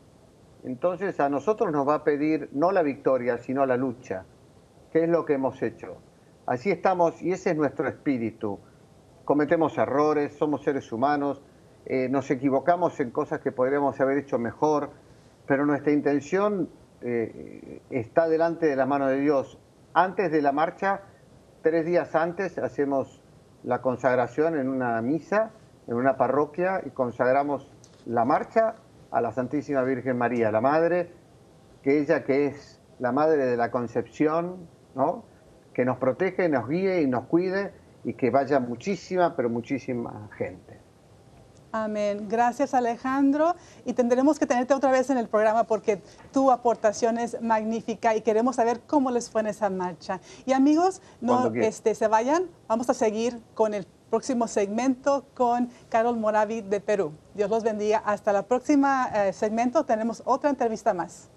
Entonces 0.63 1.19
a 1.19 1.29
nosotros 1.29 1.71
nos 1.71 1.88
va 1.88 1.95
a 1.95 2.03
pedir 2.03 2.50
no 2.53 2.71
la 2.71 2.83
victoria, 2.83 3.38
sino 3.38 3.65
la 3.65 3.75
lucha. 3.75 4.25
¿Qué 4.91 5.03
es 5.03 5.09
lo 5.09 5.25
que 5.25 5.33
hemos 5.33 5.62
hecho? 5.62 5.97
Así 6.45 6.69
estamos 6.69 7.21
y 7.21 7.31
ese 7.31 7.51
es 7.51 7.57
nuestro 7.57 7.88
espíritu. 7.88 8.59
Cometemos 9.25 9.77
errores, 9.77 10.38
somos 10.38 10.63
seres 10.63 10.91
humanos, 10.91 11.41
eh, 11.85 12.09
nos 12.09 12.31
equivocamos 12.31 12.99
en 12.99 13.11
cosas 13.11 13.39
que 13.41 13.51
podríamos 13.51 13.99
haber 13.99 14.17
hecho 14.17 14.39
mejor, 14.39 14.89
pero 15.45 15.65
nuestra 15.65 15.91
intención 15.91 16.69
eh, 17.01 17.81
está 17.89 18.27
delante 18.27 18.65
de 18.65 18.75
la 18.75 18.85
mano 18.85 19.07
de 19.07 19.19
Dios. 19.19 19.59
Antes 19.93 20.31
de 20.31 20.41
la 20.41 20.51
marcha, 20.51 21.01
tres 21.61 21.85
días 21.85 22.15
antes, 22.15 22.57
hacemos 22.57 23.21
la 23.63 23.81
consagración 23.81 24.57
en 24.57 24.67
una 24.67 25.01
misa, 25.01 25.51
en 25.87 25.95
una 25.95 26.17
parroquia, 26.17 26.81
y 26.85 26.89
consagramos 26.89 27.71
la 28.05 28.25
marcha 28.25 28.75
a 29.11 29.21
la 29.21 29.31
Santísima 29.31 29.83
Virgen 29.83 30.17
María, 30.17 30.51
la 30.51 30.61
Madre, 30.61 31.11
que 31.83 31.99
ella 31.99 32.23
que 32.23 32.47
es 32.47 32.81
la 32.99 33.11
Madre 33.11 33.45
de 33.45 33.57
la 33.57 33.69
Concepción, 33.69 34.67
¿no? 34.95 35.25
que 35.73 35.85
nos 35.85 35.97
protege, 35.97 36.49
nos 36.49 36.67
guíe 36.67 37.01
y 37.01 37.07
nos 37.07 37.25
cuide 37.25 37.73
y 38.03 38.13
que 38.13 38.29
vaya 38.29 38.59
muchísima, 38.59 39.35
pero 39.35 39.49
muchísima 39.49 40.29
gente. 40.37 40.84
Amén. 41.75 42.27
Gracias 42.29 42.74
Alejandro 42.74 43.53
y 43.84 43.91
tendremos 43.91 44.39
que 44.39 44.46
tenerte 44.46 44.74
otra 44.74 44.91
vez 44.91 45.10
en 45.10 45.17
el 45.17 45.27
programa 45.27 45.65
porque 45.65 46.01
tu 46.32 46.50
aportación 46.50 47.17
es 47.17 47.41
magnífica 47.41 48.15
y 48.15 48.22
queremos 48.22 48.55
saber 48.55 48.79
cómo 48.88 49.12
les 49.12 49.29
fue 49.29 49.41
en 49.41 49.48
esa 49.48 49.70
marcha. 49.70 50.22
Y 50.46 50.53
amigos, 50.53 51.01
no 51.20 51.53
este, 51.53 51.94
se 51.94 52.08
vayan, 52.08 52.46
vamos 52.70 52.89
a 52.89 52.94
seguir 52.94 53.41
con 53.55 53.74
el 53.74 53.86
próximo 54.10 54.48
segmento 54.48 55.25
con 55.34 55.70
Carol 55.89 56.15
Moravi 56.15 56.62
de 56.62 56.79
Perú. 56.79 57.12
Dios 57.34 57.50
los 57.50 57.63
bendiga. 57.63 58.01
Hasta 58.05 58.32
la 58.32 58.44
próxima 58.44 59.10
eh, 59.13 59.34
segmento 59.34 59.84
tenemos 59.84 60.24
otra 60.25 60.50
entrevista 60.50 60.94
más. 60.94 61.29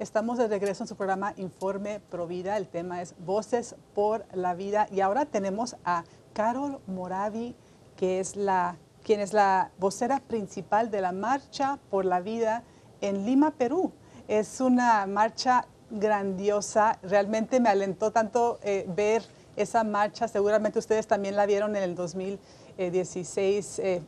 Estamos 0.00 0.38
de 0.38 0.48
regreso 0.48 0.82
en 0.82 0.88
su 0.88 0.96
programa 0.96 1.34
Informe 1.36 2.00
Pro 2.00 2.26
Vida. 2.26 2.56
El 2.56 2.68
tema 2.68 3.02
es 3.02 3.14
Voces 3.18 3.74
por 3.94 4.24
la 4.32 4.54
Vida. 4.54 4.86
Y 4.90 5.02
ahora 5.02 5.26
tenemos 5.26 5.76
a 5.84 6.04
Carol 6.32 6.80
Moravi, 6.86 7.54
que 7.96 8.18
es 8.18 8.34
la, 8.34 8.78
quien 9.04 9.20
es 9.20 9.34
la 9.34 9.72
vocera 9.78 10.20
principal 10.20 10.90
de 10.90 11.02
la 11.02 11.12
Marcha 11.12 11.78
por 11.90 12.06
la 12.06 12.20
Vida 12.20 12.64
en 13.02 13.26
Lima, 13.26 13.50
Perú. 13.50 13.92
Es 14.26 14.62
una 14.62 15.04
marcha 15.04 15.66
grandiosa. 15.90 16.98
Realmente 17.02 17.60
me 17.60 17.68
alentó 17.68 18.10
tanto 18.10 18.58
eh, 18.62 18.86
ver 18.88 19.22
esa 19.54 19.84
marcha. 19.84 20.28
Seguramente 20.28 20.78
ustedes 20.78 21.06
también 21.06 21.36
la 21.36 21.44
vieron 21.44 21.76
en 21.76 21.82
el 21.82 21.94
2016. 21.94 23.78
Eh, 23.80 24.02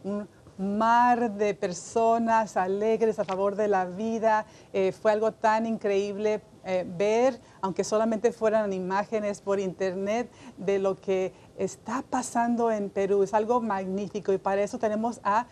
mar 0.63 1.33
de 1.33 1.55
personas 1.55 2.57
alegres 2.57 3.19
a 3.19 3.25
favor 3.25 3.57
de 3.57 3.69
la 3.69 3.85
vida. 3.85 4.47
Eh, 4.73 4.93
fue 4.93 5.13
algo 5.13 5.33
tan 5.33 5.67
increíble 5.67 6.41
eh, 6.65 6.87
ver, 6.87 7.39
aunque 7.61 7.85
solamente 7.85 8.33
fueran 8.33 8.73
imágenes 8.73 9.41
por 9.41 9.59
internet, 9.59 10.31
de 10.57 10.79
lo 10.79 11.01
que 11.01 11.33
está 11.59 12.05
pasando 12.09 12.71
en 12.71 12.89
Perú. 12.89 13.23
Es 13.23 13.35
algo 13.35 13.61
magnífico 13.61 14.33
y 14.33 14.39
para 14.39 14.63
eso 14.63 14.79
tenemos 14.79 15.21
a 15.25 15.47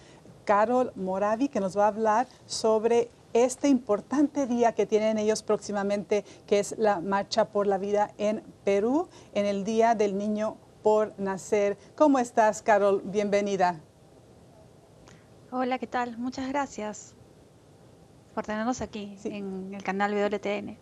Carol 0.45 0.93
Moravi 0.97 1.49
que 1.49 1.61
nos 1.61 1.77
va 1.77 1.85
a 1.85 1.89
hablar 1.89 2.27
sobre 2.47 3.11
este 3.33 3.69
importante 3.69 4.47
día 4.47 4.73
que 4.73 4.87
tienen 4.87 5.19
ellos 5.19 5.43
próximamente, 5.43 6.25
que 6.47 6.59
es 6.59 6.77
la 6.79 7.01
Marcha 7.01 7.47
por 7.47 7.67
la 7.67 7.79
Vida 7.79 8.11
en 8.19 8.43
Perú, 8.65 9.09
en 9.35 9.47
el 9.47 9.65
Día 9.65 9.95
del 9.95 10.17
Niño 10.17 10.57
por 10.83 11.13
Nacer. 11.19 11.77
¿Cómo 11.95 12.19
estás, 12.19 12.63
Carol? 12.63 13.03
Bienvenida. 13.05 13.81
Hola, 15.53 15.81
¿qué 15.81 15.89
tal? 15.89 16.17
Muchas 16.17 16.49
gracias 16.49 17.17
por 18.37 18.47
tenernos 18.47 18.81
aquí 18.83 19.19
en 19.25 19.75
el 19.75 19.83
canal 19.83 20.13
WTN. 20.13 20.79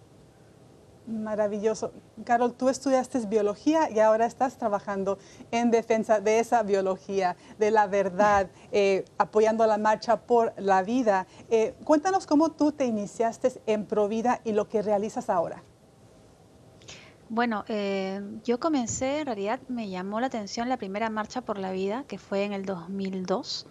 Maravilloso. 1.06 1.90
Carol, 2.22 2.52
tú 2.52 2.68
estudiaste 2.68 3.18
biología 3.20 3.88
y 3.90 4.00
ahora 4.00 4.26
estás 4.26 4.58
trabajando 4.58 5.18
en 5.52 5.70
defensa 5.70 6.20
de 6.20 6.38
esa 6.38 6.62
biología, 6.64 7.34
de 7.58 7.70
la 7.70 7.87
verdad, 7.87 8.50
eh, 8.72 9.06
apoyando 9.16 9.66
la 9.66 9.78
marcha 9.78 10.20
por 10.20 10.52
la 10.58 10.82
vida. 10.82 11.26
Eh, 11.48 11.75
cuéntanos 11.84 12.26
cómo 12.26 12.50
tú 12.50 12.70
te 12.70 12.84
iniciaste 12.84 13.62
en 13.64 13.87
Provida 13.87 14.42
y 14.44 14.52
lo 14.52 14.68
que 14.68 14.82
realizas 14.82 15.30
ahora. 15.30 15.62
Bueno, 17.30 17.64
eh, 17.68 18.20
yo 18.44 18.60
comencé, 18.60 19.20
en 19.20 19.26
realidad 19.26 19.60
me 19.68 19.88
llamó 19.88 20.20
la 20.20 20.26
atención 20.26 20.68
la 20.68 20.76
primera 20.76 21.08
marcha 21.08 21.40
por 21.40 21.58
la 21.58 21.72
vida, 21.72 22.04
que 22.06 22.18
fue 22.18 22.44
en 22.44 22.52
el 22.52 22.66
2002 22.66 23.66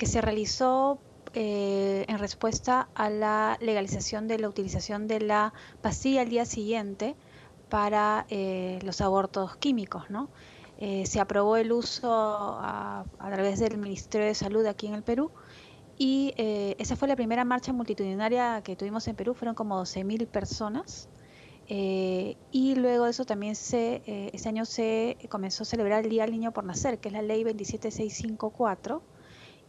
que 0.00 0.06
se 0.06 0.22
realizó 0.22 0.98
eh, 1.34 2.06
en 2.08 2.18
respuesta 2.18 2.88
a 2.94 3.10
la 3.10 3.58
legalización 3.60 4.28
de 4.28 4.38
la 4.38 4.48
utilización 4.48 5.06
de 5.06 5.20
la 5.20 5.52
pastilla 5.82 6.22
al 6.22 6.30
día 6.30 6.46
siguiente 6.46 7.16
para 7.68 8.24
eh, 8.30 8.78
los 8.82 9.02
abortos 9.02 9.58
químicos, 9.58 10.08
¿no? 10.08 10.30
Eh, 10.78 11.04
se 11.04 11.20
aprobó 11.20 11.58
el 11.58 11.70
uso 11.70 12.08
a, 12.10 13.04
través 13.18 13.60
del 13.60 13.76
Ministerio 13.76 14.26
de 14.26 14.34
Salud 14.34 14.64
aquí 14.64 14.86
en 14.86 14.94
el 14.94 15.02
Perú 15.02 15.32
y 15.98 16.32
esa 16.78 16.96
fue 16.96 17.06
la 17.06 17.14
primera 17.14 17.44
marcha 17.44 17.74
multitudinaria 17.74 18.62
que 18.62 18.76
tuvimos 18.76 19.06
en 19.06 19.16
Perú, 19.16 19.34
fueron 19.34 19.54
como 19.54 19.78
12.000 19.82 20.26
personas. 20.28 21.10
y 21.68 22.74
luego 22.74 23.04
de 23.04 23.10
eso 23.10 23.26
también 23.26 23.54
se, 23.54 24.00
ese 24.32 24.48
año 24.48 24.64
se 24.64 25.18
comenzó 25.28 25.64
a 25.64 25.66
celebrar 25.66 26.04
el 26.04 26.10
Día 26.10 26.22
del 26.22 26.32
Niño 26.32 26.52
por 26.52 26.64
Nacer, 26.64 26.98
que 27.00 27.08
es 27.08 27.12
la 27.12 27.20
ley 27.20 27.44
27654, 27.44 29.02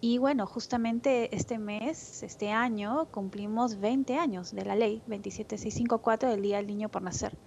Y 0.01 0.17
bueno, 0.17 0.45
justamente 0.47 1.35
este 1.35 1.59
mes, 1.59 2.23
este 2.23 2.51
año, 2.51 3.07
cumplimos 3.11 3.79
20 3.79 4.17
años 4.17 4.53
de 4.53 4.65
la 4.65 4.75
ley 4.75 5.01
27654 5.07 6.29
del 6.29 6.41
Día 6.41 6.57
del 6.57 6.67
Niño 6.67 6.89
por 6.89 7.03
Nacer. 7.03 7.37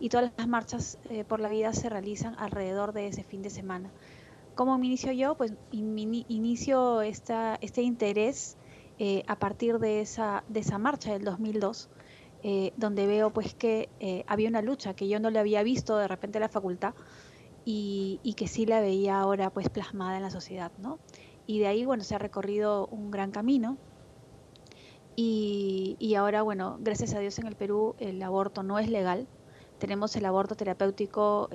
Y 0.00 0.08
todas 0.08 0.32
las 0.36 0.48
marchas 0.48 0.98
eh, 1.10 1.24
por 1.24 1.38
la 1.38 1.48
vida 1.48 1.72
se 1.72 1.88
realizan 1.88 2.34
alrededor 2.38 2.92
de 2.92 3.08
ese 3.08 3.24
fin 3.24 3.42
de 3.42 3.50
semana. 3.50 3.90
¿Cómo 4.54 4.76
me 4.78 4.86
inicio 4.86 5.12
yo? 5.12 5.36
Pues 5.36 5.52
inicio 5.70 7.02
esta, 7.02 7.58
este 7.60 7.82
interés 7.82 8.56
eh, 8.98 9.22
a 9.28 9.38
partir 9.38 9.78
de 9.78 10.00
esa, 10.00 10.42
de 10.48 10.58
esa 10.58 10.78
marcha 10.78 11.12
del 11.12 11.22
2002, 11.22 11.88
eh, 12.42 12.72
donde 12.76 13.06
veo 13.06 13.30
pues 13.32 13.54
que 13.54 13.88
eh, 14.00 14.24
había 14.26 14.48
una 14.48 14.60
lucha 14.60 14.94
que 14.94 15.06
yo 15.06 15.20
no 15.20 15.30
le 15.30 15.38
había 15.38 15.62
visto 15.62 15.96
de 15.96 16.08
repente 16.08 16.38
en 16.38 16.42
la 16.42 16.48
facultad 16.48 16.94
y, 17.64 18.34
que 18.36 18.48
sí 18.48 18.66
la 18.66 18.80
veía 18.80 19.20
ahora 19.20 19.50
pues 19.50 19.68
plasmada 19.68 20.16
en 20.16 20.22
la 20.22 20.30
sociedad, 20.30 20.72
¿no? 20.78 20.98
Y 21.48 21.58
de 21.58 21.66
ahí, 21.66 21.84
bueno, 21.84 22.04
se 22.04 22.14
ha 22.14 22.18
recorrido 22.18 22.86
un 22.92 23.10
gran 23.10 23.32
camino 23.32 23.76
y, 25.16 25.96
y 25.98 26.14
ahora, 26.14 26.42
bueno, 26.42 26.76
gracias 26.78 27.14
a 27.14 27.18
Dios 27.18 27.40
en 27.40 27.48
el 27.48 27.56
Perú 27.56 27.96
el 27.98 28.22
aborto 28.22 28.62
no 28.62 28.78
es 28.78 28.88
legal, 28.88 29.26
tenemos 29.78 30.14
el 30.14 30.26
aborto 30.26 30.54
terapéutico 30.54 31.48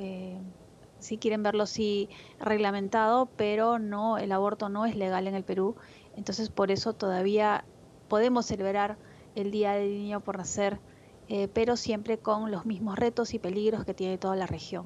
si 1.04 1.18
quieren 1.18 1.44
verlo 1.44 1.66
sí 1.66 2.10
reglamentado, 2.40 3.28
pero 3.36 3.78
no, 3.78 4.18
el 4.18 4.32
aborto 4.32 4.70
no 4.70 4.86
es 4.86 4.96
legal 4.96 5.28
en 5.28 5.36
el 5.36 5.44
Perú. 5.44 5.76
Entonces 6.16 6.50
por 6.50 6.72
eso 6.72 6.94
todavía 6.94 7.66
podemos 8.08 8.46
celebrar 8.46 8.98
el 9.36 9.52
Día 9.52 9.74
del 9.74 9.90
Niño 9.90 10.22
por 10.22 10.38
Nacer, 10.38 10.80
eh, 11.28 11.50
pero 11.50 11.76
siempre 11.76 12.18
con 12.18 12.52
los 12.52 12.66
mismos 12.66 12.98
retos 12.98 13.34
y 13.34 13.40
peligros 13.40 13.86
que 13.86 13.94
tiene 13.94 14.18
toda 14.18 14.36
la 14.36 14.48
región. 14.48 14.86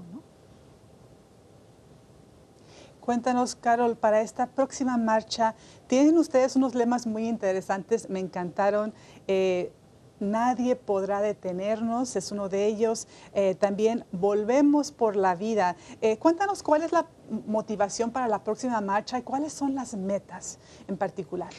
Cuéntanos, 3.08 3.56
Carol, 3.56 3.96
para 3.96 4.20
esta 4.20 4.48
próxima 4.48 4.98
marcha, 4.98 5.56
tienen 5.88 6.18
ustedes 6.18 6.58
unos 6.58 6.76
lemas 6.76 7.08
muy 7.08 7.26
interesantes, 7.26 8.10
me 8.10 8.20
encantaron. 8.20 8.94
Eh, 9.30 9.72
Nadie 10.20 10.76
podrá 10.76 11.22
detenernos, 11.22 12.18
es 12.18 12.34
uno 12.34 12.50
de 12.50 12.66
ellos. 12.66 13.08
Eh, 13.34 13.56
también 13.56 14.04
volvemos 14.12 14.92
por 14.92 15.16
la 15.16 15.36
vida. 15.36 15.78
Eh, 16.02 16.18
cuéntanos 16.18 16.62
cuál 16.64 16.84
es 16.84 16.92
la 16.92 17.08
motivación 17.46 18.12
para 18.12 18.28
la 18.28 18.44
próxima 18.44 18.82
marcha 18.82 19.18
y 19.18 19.22
cuáles 19.22 19.54
son 19.54 19.74
las 19.74 19.96
metas 19.96 20.60
en 20.90 20.98
particular. 20.98 21.54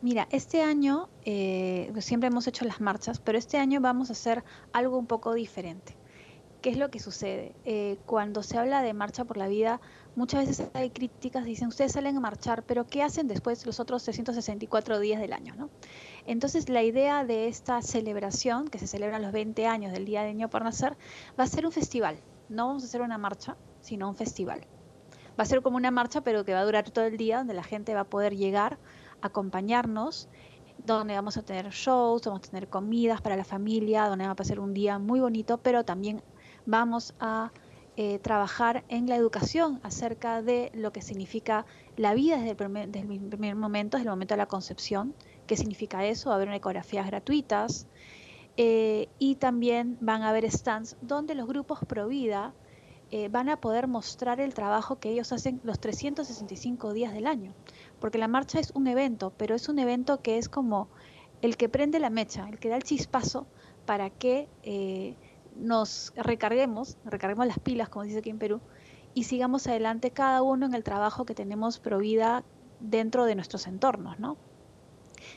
Mira, 0.00 0.26
este 0.32 0.62
año 0.62 1.08
siempre 2.00 2.26
hemos 2.26 2.48
hecho 2.48 2.64
las 2.64 2.80
marchas, 2.80 3.20
pero 3.20 3.38
este 3.38 3.58
año 3.58 3.80
vamos 3.80 4.10
a 4.10 4.14
hacer 4.14 4.42
algo 4.72 4.98
un 4.98 5.06
poco 5.06 5.34
diferente. 5.34 5.94
¿Qué 6.60 6.70
es 6.70 6.76
lo 6.76 6.90
que 6.90 6.98
sucede? 6.98 7.54
cuando 8.06 8.42
se 8.42 8.58
habla 8.58 8.82
de 8.82 8.92
marcha 8.92 9.24
por 9.24 9.36
la 9.36 9.46
vida, 9.46 9.80
muchas 10.16 10.46
veces 10.46 10.68
hay 10.74 10.90
críticas, 10.90 11.44
dicen, 11.44 11.68
ustedes 11.68 11.92
salen 11.92 12.16
a 12.16 12.20
marchar, 12.20 12.64
pero 12.64 12.86
¿qué 12.86 13.04
hacen 13.04 13.28
después 13.28 13.64
los 13.64 13.78
otros 13.78 14.02
364 14.02 14.98
días 14.98 15.20
del 15.20 15.32
año? 15.32 15.54
¿no? 15.56 15.70
Entonces 16.26 16.68
la 16.68 16.82
idea 16.82 17.24
de 17.24 17.46
esta 17.46 17.80
celebración, 17.82 18.66
que 18.66 18.78
se 18.78 18.88
celebra 18.88 19.20
los 19.20 19.30
20 19.30 19.66
años 19.66 19.92
del 19.92 20.04
Día 20.04 20.22
de 20.22 20.34
Niño 20.34 20.50
por 20.50 20.64
Nacer, 20.64 20.96
va 21.38 21.44
a 21.44 21.46
ser 21.46 21.64
un 21.64 21.72
festival. 21.72 22.18
No 22.48 22.66
vamos 22.66 22.82
a 22.82 22.86
hacer 22.86 23.02
una 23.02 23.18
marcha, 23.18 23.56
sino 23.80 24.08
un 24.08 24.16
festival. 24.16 24.66
Va 25.38 25.44
a 25.44 25.46
ser 25.46 25.62
como 25.62 25.76
una 25.76 25.92
marcha, 25.92 26.22
pero 26.22 26.44
que 26.44 26.54
va 26.54 26.60
a 26.60 26.64
durar 26.64 26.90
todo 26.90 27.04
el 27.04 27.16
día, 27.16 27.38
donde 27.38 27.54
la 27.54 27.62
gente 27.62 27.94
va 27.94 28.00
a 28.00 28.10
poder 28.10 28.36
llegar, 28.36 28.78
acompañarnos, 29.20 30.28
donde 30.84 31.14
vamos 31.14 31.36
a 31.36 31.42
tener 31.42 31.68
shows, 31.70 32.22
vamos 32.26 32.40
a 32.40 32.50
tener 32.50 32.68
comidas 32.68 33.20
para 33.20 33.36
la 33.36 33.44
familia, 33.44 34.06
donde 34.06 34.24
va 34.24 34.32
a 34.32 34.36
pasar 34.36 34.58
un 34.58 34.74
día 34.74 34.98
muy 34.98 35.20
bonito, 35.20 35.58
pero 35.58 35.84
también 35.84 36.22
vamos 36.68 37.14
a 37.18 37.50
eh, 37.96 38.20
trabajar 38.20 38.84
en 38.88 39.08
la 39.08 39.16
educación 39.16 39.80
acerca 39.82 40.40
de 40.42 40.70
lo 40.74 40.92
que 40.92 41.02
significa 41.02 41.66
la 41.96 42.14
vida 42.14 42.36
desde 42.36 42.50
el 42.50 42.56
primer, 42.56 42.88
desde 42.88 43.12
el 43.12 43.20
primer 43.28 43.56
momento, 43.56 43.96
desde 43.96 44.06
el 44.08 44.12
momento 44.12 44.34
de 44.34 44.38
la 44.38 44.46
concepción, 44.46 45.14
¿Qué 45.48 45.56
significa 45.56 46.04
eso? 46.04 46.28
Va 46.28 46.34
a 46.34 46.36
haber 46.36 46.52
ecografías 46.52 47.06
gratuitas 47.06 47.86
eh, 48.58 49.08
y 49.18 49.36
también 49.36 49.96
van 50.02 50.22
a 50.22 50.28
haber 50.28 50.48
stands 50.50 50.96
donde 51.00 51.34
los 51.34 51.48
grupos 51.48 51.78
Provida 51.88 52.52
eh, 53.10 53.28
van 53.30 53.48
a 53.48 53.58
poder 53.58 53.88
mostrar 53.88 54.40
el 54.40 54.52
trabajo 54.52 55.00
que 55.00 55.08
ellos 55.08 55.32
hacen 55.32 55.58
los 55.64 55.80
365 55.80 56.92
días 56.92 57.14
del 57.14 57.26
año. 57.26 57.54
Porque 57.98 58.18
la 58.18 58.28
marcha 58.28 58.60
es 58.60 58.72
un 58.72 58.86
evento, 58.88 59.32
pero 59.38 59.54
es 59.54 59.70
un 59.70 59.78
evento 59.78 60.20
que 60.20 60.36
es 60.36 60.50
como 60.50 60.90
el 61.40 61.56
que 61.56 61.70
prende 61.70 61.98
la 61.98 62.10
mecha, 62.10 62.46
el 62.46 62.58
que 62.58 62.68
da 62.68 62.76
el 62.76 62.82
chispazo 62.82 63.46
para 63.86 64.10
que 64.10 64.48
eh, 64.64 65.16
nos 65.58 66.12
recarguemos, 66.16 66.96
recarguemos 67.04 67.46
las 67.46 67.58
pilas, 67.58 67.88
como 67.88 68.04
dice 68.04 68.18
aquí 68.18 68.30
en 68.30 68.38
Perú, 68.38 68.60
y 69.14 69.24
sigamos 69.24 69.66
adelante 69.66 70.10
cada 70.10 70.42
uno 70.42 70.66
en 70.66 70.74
el 70.74 70.84
trabajo 70.84 71.24
que 71.24 71.34
tenemos 71.34 71.78
Provida 71.78 72.44
dentro 72.80 73.24
de 73.24 73.34
nuestros 73.34 73.66
entornos, 73.66 74.18
¿no? 74.18 74.36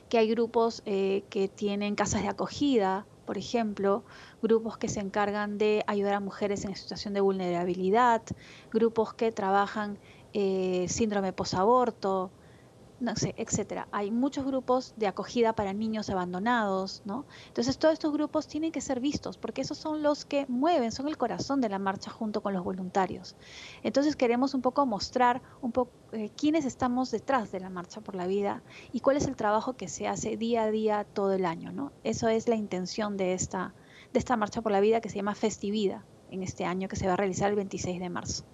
que 0.09 0.17
hay 0.17 0.29
grupos 0.29 0.83
eh, 0.85 1.23
que 1.29 1.47
tienen 1.47 1.95
casas 1.95 2.21
de 2.21 2.27
acogida, 2.27 3.05
por 3.25 3.37
ejemplo, 3.37 4.03
grupos 4.41 4.77
que 4.77 4.89
se 4.89 4.99
encargan 4.99 5.57
de 5.57 5.83
ayudar 5.87 6.15
a 6.15 6.19
mujeres 6.19 6.65
en 6.65 6.75
situación 6.75 7.13
de 7.13 7.21
vulnerabilidad, 7.21 8.21
grupos 8.71 9.13
que 9.13 9.31
trabajan 9.31 9.97
eh, 10.33 10.85
síndrome 10.89 11.33
posaborto, 11.33 12.31
no. 13.01 13.13
Hay 13.91 14.11
muchos 14.11 14.45
grupos 14.45 14.93
de 14.95 15.07
acogida 15.07 15.53
para 15.53 15.73
niños 15.73 16.09
abandonados, 16.09 17.01
¿no? 17.05 17.25
Entonces 17.47 17.77
todos 17.77 17.93
estos 17.93 18.13
grupos 18.13 18.47
tienen 18.47 18.71
que 18.71 18.81
ser 18.81 18.99
vistos 18.99 19.37
porque 19.37 19.61
esos 19.61 19.77
son 19.77 20.03
los 20.03 20.25
que 20.25 20.45
mueven, 20.47 20.91
son 20.91 21.07
el 21.07 21.17
corazón 21.17 21.61
de 21.61 21.69
la 21.69 21.79
marcha 21.79 22.11
junto 22.11 22.41
con 22.41 22.53
los 22.53 22.63
voluntarios. 22.63 23.35
Entonces 23.83 24.15
queremos 24.15 24.53
un 24.53 24.61
poco 24.61 24.85
mostrar 24.85 25.41
un 25.61 25.71
poco 25.71 25.91
eh, 26.11 26.29
quiénes 26.35 26.65
estamos 26.65 27.11
detrás 27.11 27.51
de 27.51 27.59
la 27.59 27.69
marcha 27.69 28.01
por 28.01 28.15
la 28.15 28.27
vida 28.27 28.63
y 28.91 28.99
cuál 28.99 29.17
es 29.17 29.25
el 29.25 29.35
trabajo 29.35 29.73
que 29.73 29.87
se 29.87 30.07
hace 30.07 30.37
día 30.37 30.63
a 30.63 30.71
día 30.71 31.03
todo 31.03 31.33
el 31.33 31.45
año, 31.45 31.71
¿no? 31.71 31.91
Eso 32.03 32.27
es 32.27 32.47
la 32.47 32.55
intención 32.55 33.17
de 33.17 33.33
esta 33.33 33.73
de 34.13 34.19
esta 34.19 34.35
marcha 34.35 34.61
por 34.61 34.71
la 34.71 34.81
vida 34.81 35.01
que 35.01 35.09
se 35.09 35.15
llama 35.15 35.35
Festivida 35.35 36.05
en 36.29 36.43
este 36.43 36.65
año 36.65 36.87
que 36.87 36.97
se 36.97 37.07
va 37.07 37.13
a 37.13 37.17
realizar 37.17 37.49
el 37.49 37.55
26 37.55 37.99
de 37.99 38.09
marzo. 38.09 38.45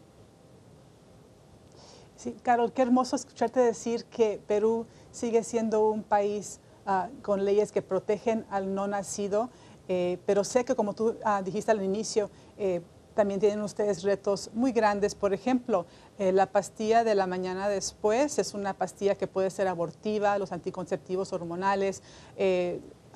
Sí, 2.17 2.35
Carol, 2.41 2.73
qué 2.73 2.81
hermoso 2.81 3.15
escucharte 3.15 3.59
decir 3.59 4.05
que 4.05 4.41
Perú 4.47 4.87
sigue 5.11 5.43
siendo 5.43 5.87
un 5.87 6.01
país 6.01 6.59
ah, 6.87 7.09
con 7.21 7.45
leyes 7.45 7.71
que 7.71 7.83
protegen 7.83 8.43
al 8.49 8.73
no 8.73 8.87
nacido, 8.87 9.51
eh, 9.87 10.17
pero 10.25 10.43
sé 10.43 10.65
que 10.65 10.73
como 10.73 10.93
tú 10.93 11.15
ah, 11.23 11.43
dijiste 11.43 11.69
al 11.69 11.83
inicio, 11.83 12.31
eh, 12.57 12.81
también 13.13 13.39
tienen 13.39 13.61
ustedes 13.61 14.01
retos 14.01 14.49
muy 14.55 14.71
grandes. 14.71 15.13
Por 15.13 15.31
ejemplo, 15.31 15.85
eh, 16.17 16.31
la 16.31 16.47
pastilla 16.47 17.03
de 17.03 17.13
la 17.13 17.27
mañana 17.27 17.69
después 17.69 18.39
es 18.39 18.55
una 18.55 18.73
pastilla 18.73 19.13
que 19.13 19.27
puede 19.27 19.51
ser 19.51 19.67
abortiva, 19.67 20.39
los 20.39 20.51
anticonceptivos 20.51 21.33
hormonales, 21.33 22.01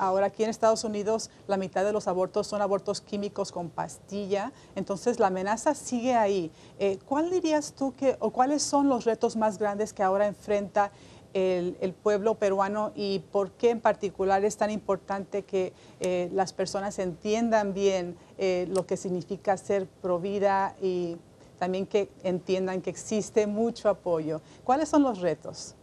Ahora 0.01 0.25
aquí 0.25 0.43
en 0.43 0.49
Estados 0.49 0.83
Unidos 0.83 1.29
la 1.45 1.57
mitad 1.57 1.85
de 1.85 1.93
los 1.93 2.07
abortos 2.07 2.47
son 2.47 2.63
abortos 2.63 3.01
químicos 3.01 3.51
con 3.51 3.69
pastilla, 3.69 4.51
entonces 4.75 5.19
la 5.19 5.27
amenaza 5.27 5.75
sigue 5.75 6.15
ahí. 6.15 6.49
Eh, 6.79 6.97
¿Cuál 7.05 7.29
dirías 7.29 7.73
tú 7.73 7.93
que, 7.95 8.17
o 8.19 8.31
cuáles 8.31 8.63
son 8.63 8.89
los 8.89 9.05
retos 9.05 9.35
más 9.35 9.59
grandes 9.59 9.93
que 9.93 10.01
ahora 10.01 10.25
enfrenta 10.25 10.91
el, 11.35 11.93
pueblo 12.01 12.33
peruano 12.33 12.91
y 12.95 13.19
por 13.31 13.51
qué 13.51 13.69
en 13.69 13.79
particular 13.79 14.43
es 14.43 14.57
tan 14.57 14.71
importante 14.71 15.43
que 15.43 15.71
eh, 15.99 16.31
las 16.33 16.51
personas 16.51 16.97
entiendan 16.97 17.75
bien 17.75 18.17
eh, 18.39 18.67
lo 18.71 18.87
que 18.87 18.97
significa 18.97 19.55
ser 19.55 19.85
provida 19.85 20.75
y 20.81 21.15
también 21.59 21.85
que 21.85 22.09
entiendan 22.23 22.81
que 22.81 22.89
existe 22.89 23.45
mucho 23.45 23.87
apoyo? 23.87 24.41
¿Cuáles 24.63 24.89
son 24.89 25.03
los 25.03 25.21
retos? 25.21 25.75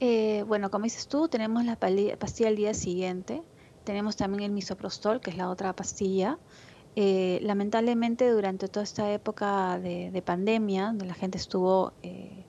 Eh, 0.00 0.44
bueno, 0.46 0.70
como 0.70 0.84
dices 0.84 1.08
tú, 1.08 1.28
tenemos 1.28 1.64
la 1.64 1.76
pastilla 1.76 2.48
al 2.48 2.56
día 2.56 2.74
siguiente, 2.74 3.42
tenemos 3.84 4.16
también 4.16 4.42
el 4.42 4.50
misoprostol, 4.50 5.20
que 5.20 5.30
es 5.30 5.36
la 5.36 5.48
otra 5.50 5.74
pastilla. 5.74 6.38
Eh, 6.96 7.40
lamentablemente 7.42 8.30
durante 8.30 8.68
toda 8.68 8.84
esta 8.84 9.12
época 9.12 9.78
de, 9.80 10.22
pandemia, 10.24 10.86
donde 10.86 11.06
la 11.06 11.14
gente 11.14 11.38
estuvo 11.38 11.92
eh, 12.02 12.44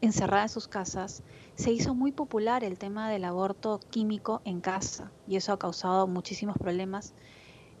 encerrada 0.00 0.44
en 0.44 0.48
sus 0.48 0.68
casas, 0.68 1.22
se 1.54 1.70
hizo 1.70 1.94
muy 1.94 2.12
popular 2.12 2.64
el 2.64 2.78
tema 2.78 3.10
del 3.10 3.24
aborto 3.24 3.80
químico 3.90 4.40
en 4.46 4.62
casa 4.62 5.10
y 5.28 5.36
eso 5.36 5.52
ha 5.52 5.58
causado 5.58 6.06
muchísimos 6.06 6.56
problemas. 6.56 7.14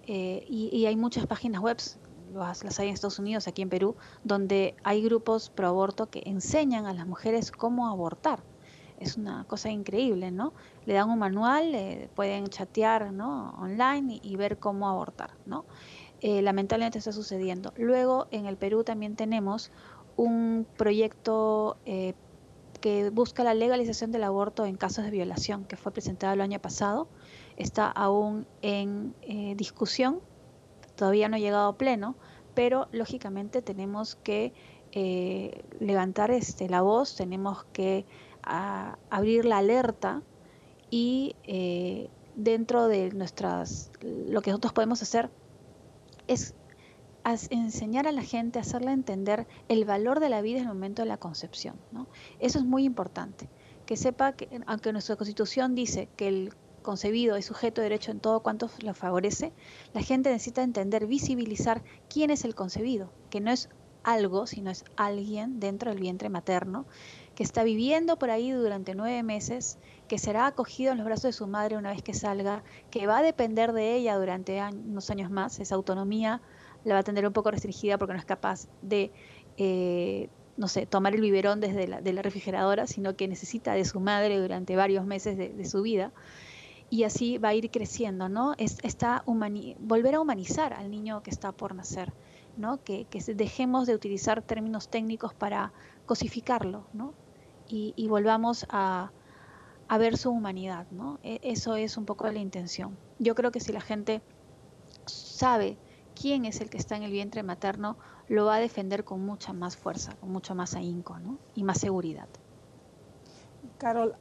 y, 0.06 0.84
hay 0.86 0.96
muchas 0.96 1.26
páginas 1.26 1.62
web, 1.62 1.78
las 2.34 2.78
hay 2.78 2.88
en 2.88 2.94
Estados 2.94 3.18
Unidos, 3.18 3.48
aquí 3.48 3.62
en 3.62 3.68
Perú, 3.70 3.96
donde 4.24 4.74
hay 4.82 5.02
grupos 5.02 5.50
pro 5.50 5.68
aborto 5.68 6.10
que 6.10 6.22
enseñan 6.26 6.86
a 6.86 6.92
las 6.92 7.06
mujeres 7.06 7.50
cómo 7.50 7.88
abortar 7.88 8.42
es 9.00 9.16
una 9.16 9.44
cosa 9.44 9.70
increíble, 9.70 10.30
¿no? 10.30 10.52
Le 10.86 10.94
dan 10.94 11.10
un 11.10 11.18
manual, 11.18 12.08
pueden 12.14 12.46
chatear, 12.48 13.12
¿no? 13.12 13.54
Online 13.58 14.20
y, 14.22 14.36
ver 14.36 14.58
cómo 14.58 14.88
abortar, 14.88 15.30
¿no? 15.46 15.64
Eh, 16.20 16.42
lamentablemente 16.42 16.98
está 16.98 17.12
sucediendo. 17.12 17.72
Luego, 17.76 18.28
en 18.30 18.46
el 18.46 18.56
Perú 18.56 18.84
también 18.84 19.16
tenemos 19.16 19.72
un 20.16 20.66
proyecto 20.76 21.78
eh, 21.86 22.14
que 22.80 23.10
busca 23.10 23.44
la 23.44 23.54
legalización 23.54 24.10
del 24.10 24.24
aborto 24.24 24.64
en 24.64 24.76
casos 24.76 25.04
de 25.04 25.10
violación, 25.10 25.64
que 25.64 25.76
fue 25.76 25.92
presentado 25.92 26.34
el 26.34 26.40
año 26.40 26.60
pasado. 26.60 27.08
Está 27.56 27.86
aún 27.90 28.46
en 28.62 29.14
eh, 29.22 29.54
discusión, 29.56 30.20
todavía 30.96 31.28
no 31.28 31.36
ha 31.36 31.38
llegado 31.38 31.68
a 31.68 31.76
pleno, 31.76 32.16
pero 32.54 32.88
lógicamente 32.92 33.62
tenemos 33.62 34.16
que 34.16 34.52
eh, 34.92 35.62
levantar 35.78 36.30
este, 36.30 36.68
la 36.68 36.82
voz, 36.82 37.16
tenemos 37.16 37.64
que 37.72 38.06
abrir 38.42 39.44
la 39.44 39.58
alerta 39.58 40.22
y 40.90 41.36
eh, 41.44 42.08
dentro 42.34 42.88
de 42.88 43.10
nuestras, 43.10 43.90
lo 44.00 44.42
que 44.42 44.50
nosotros 44.50 44.72
podemos 44.72 45.02
hacer 45.02 45.30
es 46.26 46.54
enseñar 47.50 48.06
a 48.06 48.12
la 48.12 48.22
gente, 48.22 48.58
hacerle 48.58 48.92
entender 48.92 49.46
el 49.68 49.84
valor 49.84 50.20
de 50.20 50.30
la 50.30 50.42
vida 50.42 50.58
en 50.58 50.64
el 50.64 50.74
momento 50.74 51.02
de 51.02 51.08
la 51.08 51.16
concepción. 51.16 51.76
Eso 52.38 52.58
es 52.58 52.64
muy 52.64 52.84
importante. 52.84 53.48
Que 53.86 53.96
sepa 53.96 54.32
que, 54.32 54.48
aunque 54.66 54.92
nuestra 54.92 55.16
constitución 55.16 55.74
dice 55.74 56.08
que 56.16 56.28
el 56.28 56.54
concebido 56.82 57.36
es 57.36 57.44
sujeto 57.44 57.80
de 57.80 57.88
derecho 57.88 58.10
en 58.10 58.20
todo 58.20 58.40
cuanto 58.40 58.70
lo 58.82 58.94
favorece, 58.94 59.52
la 59.92 60.02
gente 60.02 60.30
necesita 60.30 60.62
entender, 60.62 61.06
visibilizar 61.06 61.82
quién 62.08 62.30
es 62.30 62.44
el 62.44 62.54
concebido, 62.54 63.12
que 63.28 63.40
no 63.40 63.50
es 63.50 63.68
algo, 64.02 64.46
sino 64.46 64.70
es 64.70 64.84
alguien 64.96 65.60
dentro 65.60 65.90
del 65.90 66.00
vientre 66.00 66.28
materno, 66.28 66.86
que 67.40 67.44
está 67.44 67.64
viviendo 67.64 68.18
por 68.18 68.28
ahí 68.28 68.50
durante 68.50 68.94
nueve 68.94 69.22
meses, 69.22 69.78
que 70.08 70.18
será 70.18 70.44
acogido 70.44 70.92
en 70.92 70.98
los 70.98 71.06
brazos 71.06 71.22
de 71.22 71.32
su 71.32 71.46
madre 71.46 71.78
una 71.78 71.88
vez 71.88 72.02
que 72.02 72.12
salga, 72.12 72.62
que 72.90 73.06
va 73.06 73.16
a 73.16 73.22
depender 73.22 73.72
de 73.72 73.94
ella 73.94 74.18
durante 74.18 74.60
unos 74.60 75.08
años 75.08 75.30
más, 75.30 75.58
esa 75.58 75.74
autonomía 75.74 76.42
la 76.84 76.92
va 76.92 77.00
a 77.00 77.02
tener 77.02 77.26
un 77.26 77.32
poco 77.32 77.50
restringida 77.50 77.96
porque 77.96 78.12
no 78.12 78.18
es 78.18 78.26
capaz 78.26 78.68
de, 78.82 79.10
eh, 79.56 80.28
no 80.58 80.68
sé, 80.68 80.84
tomar 80.84 81.14
el 81.14 81.22
biberón 81.22 81.60
desde 81.60 81.88
la, 81.88 82.02
de 82.02 82.12
la 82.12 82.20
refrigeradora, 82.20 82.86
sino 82.86 83.16
que 83.16 83.26
necesita 83.26 83.72
de 83.72 83.86
su 83.86 84.00
madre 84.00 84.38
durante 84.38 84.76
varios 84.76 85.06
meses 85.06 85.38
de, 85.38 85.64
su 85.64 85.80
vida. 85.80 86.12
Y 86.90 87.04
así 87.04 87.38
va 87.38 87.48
a 87.48 87.54
ir 87.54 87.70
creciendo, 87.70 88.28
¿no? 88.28 88.52
Es, 88.58 88.76
está 88.82 89.24
volver 89.24 90.14
a 90.14 90.20
humanizar 90.20 90.74
al 90.74 90.90
niño 90.90 91.22
que 91.22 91.30
está 91.30 91.52
por 91.52 91.74
nacer, 91.74 92.12
¿no? 92.58 92.84
Que, 92.84 93.06
dejemos 93.34 93.86
de 93.86 93.94
utilizar 93.94 94.42
términos 94.42 94.90
técnicos 94.90 95.32
para 95.32 95.72
cosificarlo, 96.04 96.84
¿no? 96.92 97.14
Y, 97.72 98.08
volvamos 98.08 98.66
a, 98.68 99.12
ver 99.98 100.16
su 100.16 100.30
humanidad, 100.30 100.86
¿no? 100.90 101.18
E, 101.22 101.40
eso 101.42 101.76
es 101.76 101.96
un 101.96 102.04
poco 102.04 102.26
la 102.30 102.38
intención. 102.38 102.96
Yo 103.18 103.34
creo 103.34 103.50
que 103.50 103.60
si 103.60 103.72
la 103.72 103.80
gente 103.80 104.22
sabe 105.06 105.76
quién 106.14 106.44
es 106.44 106.60
el 106.60 106.70
que 106.70 106.78
está 106.78 106.96
en 106.96 107.02
el 107.02 107.12
vientre 107.12 107.42
materno, 107.42 107.96
lo 108.28 108.46
va 108.46 108.56
a 108.56 108.60
defender 108.60 109.04
con 109.04 109.24
mucha 109.24 109.52
más 109.52 109.76
fuerza, 109.76 110.14
con 110.20 110.30
mucho 110.30 110.54
más 110.54 110.74
ahínco 110.74 111.16
y 111.54 111.64
más 111.64 111.78
seguridad. 111.78 112.28
Carol, 113.78 114.14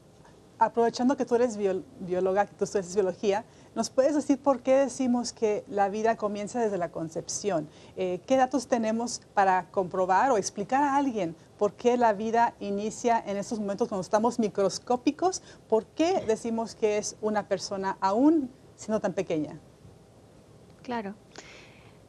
aprovechando 0.60 1.16
que 1.18 1.26
tú 1.26 1.36
eres 1.36 1.58
bióloga, 1.58 2.46
que 2.46 2.56
tú 2.56 2.66
estudias 2.66 2.94
biología, 2.94 3.46
¿nos 3.76 3.90
puedes 3.90 4.16
decir 4.16 4.40
por 4.42 4.62
qué 4.62 4.76
decimos 4.76 5.34
que 5.34 5.64
la 5.68 5.90
vida 5.90 6.18
comienza 6.18 6.60
desde 6.60 6.78
la 6.78 6.92
concepción? 6.92 7.70
Eh, 7.96 8.22
¿Qué 8.26 8.38
datos 8.38 8.68
tenemos 8.68 9.22
para 9.34 9.70
comprobar 9.72 10.32
o 10.32 10.38
explicar 10.38 10.84
a 10.84 10.96
alguien 10.96 11.36
por 11.60 11.74
qué 11.74 11.98
la 11.98 12.14
vida 12.14 12.56
inicia 12.62 13.22
en 13.28 13.38
estos 13.38 13.60
momentos 13.60 13.90
cuando 13.90 14.02
estamos 14.02 14.40
microscópicos? 14.40 15.44
¿Por 15.68 15.86
qué 15.88 16.24
decimos 16.26 16.74
que 16.74 16.98
es 16.98 17.18
una 17.22 17.48
persona 17.48 17.98
aún 18.00 18.50
siendo 18.78 19.02
tan 19.02 19.14
pequeña? 19.14 19.60
Claro. 20.82 21.14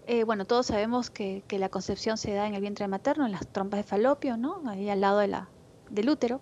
Eh, 0.07 0.25
bueno, 0.25 0.45
todos 0.45 0.67
sabemos 0.67 1.11
que, 1.11 1.43
la 1.51 1.69
concepción 1.69 2.17
se 2.17 2.33
da 2.33 2.47
en 2.47 2.55
el 2.55 2.61
vientre 2.61 2.87
materno, 2.89 3.27
en 3.27 3.33
las 3.33 3.47
trompas 3.47 3.79
de 3.79 3.85
falopio, 3.85 4.37
¿no? 4.37 4.63
Ahí 4.67 4.89
al 4.89 5.01
lado 5.01 5.19
de 5.19 5.29
la, 5.29 5.49
del 5.91 6.09
útero. 6.09 6.41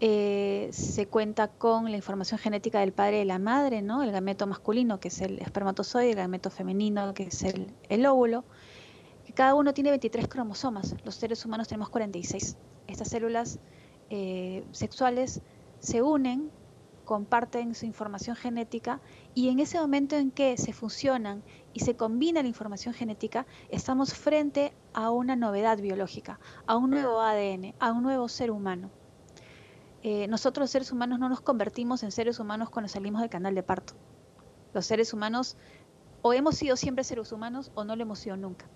Eh, 0.00 0.70
se 0.72 1.08
cuenta 1.08 1.48
con 1.48 1.90
la 1.90 1.96
información 1.96 2.38
genética 2.38 2.80
del 2.80 2.92
padre 2.92 3.16
y 3.16 3.18
de 3.20 3.24
la 3.26 3.38
madre, 3.38 3.82
¿no? 3.82 4.02
El 4.02 4.12
gameto 4.12 4.46
masculino, 4.46 4.98
que 5.00 5.08
es 5.08 5.20
el 5.20 5.40
espermatozoide, 5.40 6.10
el 6.10 6.16
gameto 6.16 6.48
femenino, 6.48 7.12
que 7.12 7.24
es 7.24 7.42
el, 7.42 8.06
óvulo. 8.06 8.44
Que 9.30 9.34
cada 9.34 9.54
uno 9.54 9.72
tiene 9.72 9.90
23 9.90 10.26
cromosomas. 10.26 10.96
Los 11.04 11.14
seres 11.14 11.44
humanos 11.44 11.68
tenemos 11.68 11.88
46. 11.88 12.56
Estas 12.88 13.06
células 13.06 13.60
eh, 14.10 14.64
sexuales 14.72 15.40
se 15.78 16.02
unen 16.02 16.50
comparten 17.04 17.76
su 17.76 17.86
información 17.86 18.34
genética 18.34 19.00
y 19.32 19.50
en 19.50 19.60
ese 19.60 19.78
momento 19.78 20.16
en 20.16 20.32
que 20.32 20.56
se 20.56 20.72
fusionan 20.72 21.44
y 21.72 21.78
se 21.78 21.94
combina 21.94 22.42
la 22.42 22.48
información 22.48 22.92
genética, 22.92 23.46
estamos 23.68 24.14
frente 24.14 24.72
a 24.94 25.10
una 25.10 25.36
novedad 25.36 25.78
biológica, 25.78 26.40
a 26.66 26.76
un 26.76 26.90
nuevo 26.90 27.20
ADN, 27.20 27.74
a 27.78 27.92
un 27.92 28.02
nuevo 28.02 28.28
ser 28.28 28.50
humano. 28.50 28.90
Eh, 30.02 30.26
nosotros 30.26 30.64
los 30.64 30.70
seres 30.72 30.90
humanos 30.90 31.20
no 31.20 31.28
nos 31.28 31.40
convertimos 31.40 32.02
en 32.02 32.10
seres 32.10 32.40
humanos 32.40 32.68
cuando 32.68 32.88
salimos 32.88 33.20
del 33.20 33.30
canal 33.30 33.54
de 33.54 33.62
parto. 33.62 33.94
Los 34.74 34.86
seres 34.86 35.12
humanos 35.12 35.56
o 36.22 36.32
hemos 36.32 36.56
sido 36.56 36.76
siempre 36.76 37.04
seres 37.04 37.30
humanos 37.30 37.70
o 37.76 37.84
no 37.84 37.94
lo 37.94 38.02
hemos 38.02 38.18
sido 38.18 38.36
nunca, 38.36 38.66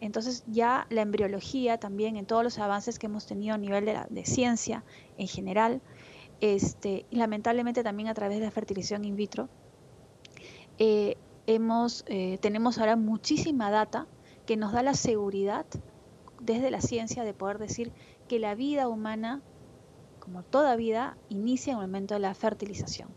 Entonces 0.00 0.44
ya 0.46 0.86
la 0.90 1.02
embriología 1.02 1.78
también 1.78 2.16
en 2.16 2.26
todos 2.26 2.42
los 2.42 2.58
avances 2.58 2.98
que 2.98 3.06
hemos 3.06 3.26
tenido 3.26 3.54
a 3.54 3.58
nivel 3.58 3.84
de, 3.84 4.00
de 4.08 4.24
ciencia 4.24 4.84
en 5.18 5.28
general, 5.28 5.82
este, 6.40 7.04
lamentablemente 7.10 7.82
también 7.82 8.08
a 8.08 8.14
través 8.14 8.38
de 8.38 8.46
la 8.46 8.50
fertilización 8.50 9.04
in 9.04 9.16
vitro, 9.16 9.48
eh, 10.78 11.18
hemos, 11.46 12.04
eh, 12.06 12.38
tenemos 12.40 12.78
ahora 12.78 12.96
muchísima 12.96 13.70
data 13.70 14.06
que 14.46 14.56
nos 14.56 14.72
da 14.72 14.82
la 14.82 14.94
seguridad 14.94 15.66
desde 16.40 16.70
la 16.70 16.80
ciencia 16.80 17.24
de 17.24 17.34
poder 17.34 17.58
decir 17.58 17.92
que 18.28 18.38
la 18.38 18.54
vida 18.54 18.88
humana, 18.88 19.42
como 20.20 20.42
toda 20.42 20.76
vida, 20.76 21.18
inicia 21.28 21.72
en 21.72 21.78
el 21.78 21.86
momento 21.86 22.14
de 22.14 22.20
la 22.20 22.34
fertilización. 22.34 23.10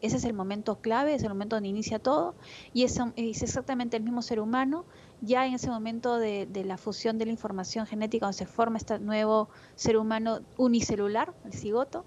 Ese 0.00 0.16
es 0.16 0.24
el 0.24 0.34
momento 0.34 0.80
clave, 0.80 1.14
es 1.14 1.22
el 1.22 1.28
momento 1.28 1.56
donde 1.56 1.68
inicia 1.68 1.98
todo 1.98 2.34
y 2.72 2.82
es, 2.82 2.98
es 3.16 3.42
exactamente 3.42 3.96
el 3.96 4.02
mismo 4.02 4.20
ser 4.20 4.40
humano, 4.40 4.84
ya 5.24 5.46
en 5.46 5.54
ese 5.54 5.70
momento 5.70 6.18
de, 6.18 6.48
la 6.64 6.76
fusión 6.76 7.18
de 7.18 7.26
la 7.26 7.32
información 7.32 7.86
genética 7.86 8.26
donde 8.26 8.38
se 8.38 8.46
forma 8.46 8.76
este 8.76 8.98
nuevo 8.98 9.48
ser 9.74 9.96
humano 9.96 10.40
unicelular, 10.56 11.34
el 11.44 11.52
cigoto, 11.52 12.04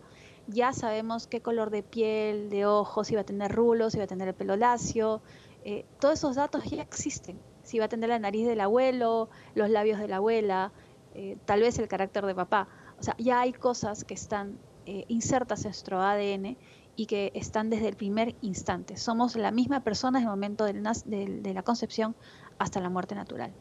ya 0.47 0.71
sabemos 0.71 1.27
qué 1.27 1.41
color 1.41 1.69
de 1.69 1.83
piel, 1.83 2.49
de 2.49 2.65
ojos, 2.65 3.07
si 3.07 3.15
va 3.15 3.21
a 3.21 3.25
tener 3.25 3.51
rulos, 3.51 3.93
si 3.93 3.97
va 3.97 4.05
a 4.05 4.07
tener 4.07 4.27
el 4.27 4.33
pelo 4.33 4.55
lacio, 4.55 5.21
eh, 5.65 5.85
todos 5.99 6.19
esos 6.19 6.35
datos 6.35 6.63
ya 6.65 6.81
existen. 6.81 7.39
Si 7.63 7.79
va 7.79 7.85
a 7.85 7.89
tener 7.89 8.09
la 8.09 8.19
nariz 8.19 8.47
del 8.47 8.61
abuelo, 8.61 9.29
los 9.55 9.69
labios 9.69 9.99
de 9.99 10.07
la 10.07 10.17
abuela, 10.17 10.71
eh, 11.13 11.37
tal 11.45 11.61
vez 11.61 11.77
el 11.79 11.89
carácter 11.89 12.25
de 12.25 12.33
papá. 12.33 12.69
O 12.99 13.03
sea, 13.03 13.15
ya 13.17 13.41
hay 13.41 13.51
cosas 13.51 14.05
que 14.05 14.13
están 14.13 14.57
eh, 14.85 15.03
insertas 15.09 15.65
en 15.65 15.69
nuestro 15.69 16.01
ADN 16.01 16.57
y 16.95 17.05
que 17.07 17.31
están 17.35 17.69
desde 17.69 17.89
el 17.89 17.97
primer 17.97 18.35
instante. 18.41 18.95
Somos 18.95 19.35
la 19.35 19.51
misma 19.51 19.83
persona 19.83 20.19
desde 20.19 20.29
el 20.29 20.31
momento 20.31 20.63
de 20.63 21.53
la 21.53 21.63
concepción 21.63 22.15
hasta 22.59 22.79
la 22.79 22.89
muerte 22.89 23.15
natural. 23.15 23.51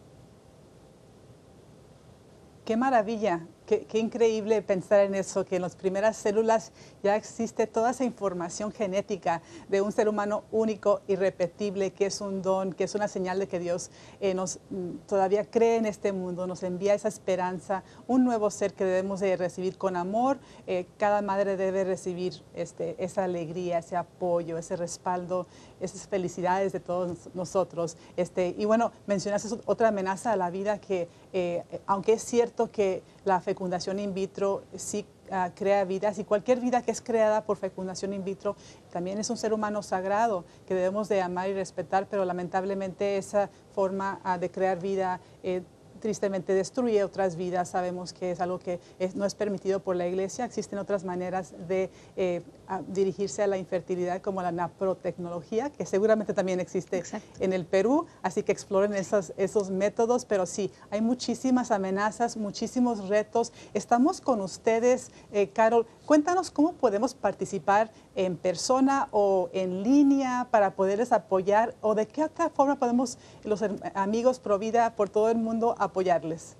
Qué 2.65 2.77
maravilla. 2.77 3.47
Qué, 3.67 3.87
increíble 3.95 4.63
pensar 4.63 5.01
en 5.01 5.15
eso, 5.17 5.45
que 5.45 5.57
en 5.57 5.63
las 5.63 5.75
primeras 5.75 6.17
células 6.17 6.73
ya 7.07 7.15
existe 7.15 7.69
toda 7.69 7.93
esa 7.93 8.05
información 8.05 8.73
genética 8.73 9.41
de 9.69 9.81
un 9.81 9.93
ser 9.93 10.09
humano 10.09 10.43
único, 10.51 11.03
irrepetible, 11.07 11.93
que 11.93 12.07
es 12.07 12.21
un 12.21 12.43
don, 12.43 12.73
que 12.73 12.83
es 12.83 12.97
una 12.97 13.07
señal 13.07 13.39
de 13.39 13.47
que 13.47 13.61
Dios 13.61 13.91
eh, 14.21 14.35
nos 14.35 14.59
mm, 14.71 15.07
todavía 15.07 15.49
cree 15.49 15.77
en 15.77 15.87
este 15.87 16.13
mundo, 16.13 16.49
nos 16.49 16.65
envía 16.65 16.95
esa 16.95 17.07
esperanza, 17.07 17.85
un 18.09 18.25
nuevo 18.25 18.51
ser 18.51 18.75
que 18.75 18.85
debemos 18.85 19.21
de 19.21 19.37
recibir 19.37 19.79
con 19.79 19.97
amor. 19.97 20.39
Eh, 20.67 20.87
cada 20.99 21.23
madre 21.23 21.57
debe 21.57 21.85
recibir 21.85 22.43
este, 22.55 22.97
esa 22.99 23.23
alegría, 23.23 23.79
ese 23.79 23.95
apoyo, 23.95 24.59
ese 24.59 24.75
respaldo, 24.75 25.47
esas 25.81 26.09
felicidades 26.09 26.73
de 26.73 26.81
todos 26.81 27.29
nosotros. 27.35 27.97
Este, 28.17 28.53
y 28.59 28.65
bueno, 28.65 28.91
mencionaste 29.07 29.49
otra 29.67 29.89
amenaza 29.89 30.33
a 30.33 30.37
la 30.37 30.51
vida 30.51 30.81
que, 30.81 31.09
eh, 31.33 31.63
aunque 31.87 32.15
es 32.15 32.23
cierto 32.23 32.73
que 32.73 33.05
la 33.25 33.41
fecundación 33.41 34.01
in 34.01 34.13
vitro 34.13 34.65
sí 34.75 35.07
ah, 35.31 35.51
crea 35.55 35.85
vidas 35.85 36.19
y 36.19 36.25
cualquier 36.25 36.61
vida 36.61 36.83
que 36.83 36.91
es 36.91 37.01
creada 37.01 37.45
por 37.45 37.57
fecundación 37.57 38.13
in 38.13 38.25
vitro 38.25 38.57
también 38.91 39.19
es 39.19 39.31
un 39.31 39.37
ser 39.37 39.53
humano 39.53 39.83
sagrado 39.83 40.45
que 40.67 40.75
debemos 40.75 41.09
de 41.09 41.23
amar 41.23 41.49
y 41.49 41.55
respetar, 41.55 42.07
pero 42.09 42.25
lamentablemente 42.25 43.17
esa 43.17 43.51
forma 43.75 44.21
ah, 44.25 44.39
de 44.39 44.51
crear 44.51 44.81
vida 44.81 45.21
eh, 45.43 45.63
tristemente 45.97 46.55
destruye 46.55 47.03
otras 47.05 47.37
vidas. 47.37 47.71
Sabemos 47.71 48.13
que 48.13 48.31
es 48.31 48.41
algo 48.41 48.59
que 48.59 48.81
no 49.15 49.25
es 49.25 49.35
permitido 49.35 49.81
por 49.81 49.97
la 49.97 50.07
iglesia. 50.07 50.45
Existen 50.45 50.79
otras 50.79 51.05
maneras 51.05 51.55
de 51.69 51.91
eh, 52.17 52.43
dirigirse 52.89 53.43
a 53.43 53.47
la 53.47 53.59
infertilidad 53.59 54.21
como 54.21 54.43
la 54.43 54.53
naprotecnología, 54.53 55.71
que 55.71 55.87
seguramente 55.87 56.35
también 56.35 56.61
existe 56.61 57.03
en 57.41 57.53
el 57.53 57.67
Perú. 57.67 58.07
Así 58.23 58.43
que 58.43 58.53
exploren 58.53 58.95
esos, 58.95 59.33
esos 59.37 59.71
métodos. 59.71 60.25
Pero 60.25 60.47
sí, 60.47 60.71
hay 60.91 61.01
muchísimas 61.01 61.71
amenazas, 61.71 62.37
muchísimos 62.37 63.09
retos. 63.09 63.53
Estamos 63.75 64.21
con 64.21 64.41
ustedes, 64.41 65.11
eh, 65.33 65.49
Carol. 65.49 65.87
Cuéntanos 66.05 66.51
cómo 66.51 66.73
podemos 66.75 67.15
participar 67.15 67.91
en 68.17 68.37
persona 68.37 69.09
o 69.13 69.51
en 69.53 69.83
línea 69.83 70.49
para 70.51 70.75
poderles 70.75 71.13
apoyar 71.13 71.77
o 71.83 71.95
de 71.95 72.09
qué 72.09 72.25
otra 72.25 72.51
forma 72.51 72.77
podemos 72.77 73.19
los 73.45 73.63
amigos 73.95 74.41
Provida 74.41 74.97
por 74.97 75.11
todo 75.11 75.31
el 75.31 75.39
mundo 75.39 75.77
apoyarles. 75.79 76.57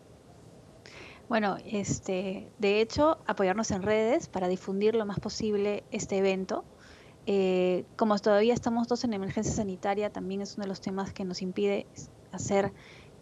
Bueno, 1.29 1.57
este, 1.65 2.49
de 2.59 2.81
hecho, 2.81 3.19
apoyarnos 3.27 3.71
en 3.73 3.83
redes 3.83 4.29
para 4.29 4.47
difundir 4.47 4.95
lo 4.95 5.07
más 5.07 5.19
posible 5.19 5.83
este 5.91 6.19
evento. 6.19 6.65
Eh, 7.27 7.85
como 7.97 8.17
todavía 8.19 8.55
estamos 8.55 8.87
todos 8.87 9.03
en 9.03 9.13
emergencia 9.13 9.53
sanitaria, 9.53 10.13
también 10.13 10.43
es 10.43 10.55
uno 10.55 10.65
de 10.65 10.69
los 10.69 10.81
temas 10.81 11.13
que 11.13 11.25
nos 11.25 11.43
impide 11.43 11.89
hacer 12.31 12.73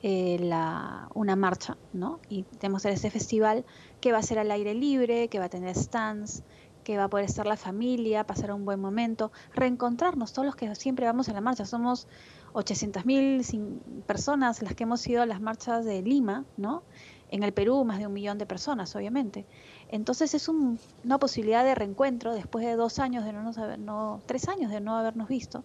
eh, 0.02 0.36
la, 0.38 1.08
una 1.14 1.34
marcha, 1.34 1.78
¿no? 1.94 2.20
Y 2.28 2.42
tenemos 2.42 2.84
este 2.84 3.10
festival 3.10 3.64
que 4.02 4.12
va 4.12 4.18
a 4.18 4.22
ser 4.22 4.38
al 4.38 4.50
aire 4.50 4.74
libre, 4.74 5.28
que 5.28 5.38
va 5.38 5.46
a 5.46 5.48
tener 5.48 5.74
stands, 5.74 6.42
que 6.84 6.96
va 6.96 7.04
a 7.04 7.08
poder 7.08 7.24
estar 7.24 7.46
la 7.46 7.56
familia, 7.56 8.24
pasar 8.24 8.52
un 8.52 8.64
buen 8.64 8.80
momento, 8.80 9.32
reencontrarnos 9.54 10.32
todos 10.32 10.46
los 10.46 10.54
que 10.54 10.72
siempre 10.74 11.06
vamos 11.06 11.28
a 11.28 11.32
la 11.32 11.40
marcha. 11.40 11.64
Somos 11.64 12.06
800.000 12.52 14.02
personas 14.06 14.62
las 14.62 14.74
que 14.74 14.84
hemos 14.84 15.06
ido 15.08 15.22
a 15.22 15.26
las 15.26 15.40
marchas 15.40 15.84
de 15.84 16.02
Lima, 16.02 16.44
¿no? 16.56 16.82
En 17.30 17.42
el 17.42 17.52
Perú 17.52 17.84
más 17.84 17.98
de 17.98 18.06
un 18.06 18.12
millón 18.12 18.38
de 18.38 18.46
personas, 18.46 18.94
obviamente. 18.94 19.46
Entonces 19.88 20.34
es 20.34 20.48
una 20.48 21.18
posibilidad 21.18 21.64
de 21.64 21.74
reencuentro 21.74 22.32
después 22.32 22.64
de 22.64 22.76
dos 22.76 23.00
años 23.00 23.24
de 23.24 23.32
no 23.32 23.42
nos 23.42 23.56
no, 23.78 24.20
tres 24.26 24.48
años 24.48 24.70
de 24.70 24.80
no 24.80 24.96
habernos 24.96 25.28
visto. 25.28 25.64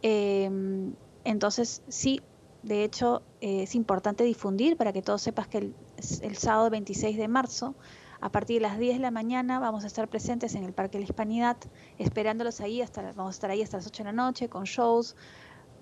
Em, 0.00 0.94
entonces 1.24 1.82
sí, 1.88 2.22
de 2.66 2.82
hecho, 2.82 3.22
eh, 3.40 3.62
es 3.62 3.76
importante 3.76 4.24
difundir 4.24 4.76
para 4.76 4.92
que 4.92 5.00
todos 5.00 5.22
sepas 5.22 5.46
que 5.46 5.58
el, 5.58 6.36
sábado 6.36 6.68
26 6.68 7.16
de 7.16 7.28
marzo, 7.28 7.76
a 8.20 8.30
partir 8.30 8.56
de 8.56 8.68
las 8.68 8.78
10 8.78 8.96
de 8.96 9.02
la 9.02 9.10
mañana, 9.10 9.58
vamos 9.58 9.84
a 9.84 9.86
estar 9.86 10.08
presentes 10.08 10.54
en 10.54 10.64
el 10.64 10.72
Parque 10.72 10.98
de 10.98 11.04
la 11.04 11.10
Hispanidad, 11.10 11.56
esperándolos 11.98 12.60
ahí, 12.60 12.82
hasta, 12.82 13.02
vamos 13.12 13.34
a 13.34 13.36
estar 13.36 13.50
ahí 13.50 13.62
hasta 13.62 13.76
las 13.76 13.86
8 13.86 14.02
de 14.02 14.04
la 14.04 14.12
noche, 14.12 14.48
con 14.48 14.64
shows, 14.64 15.16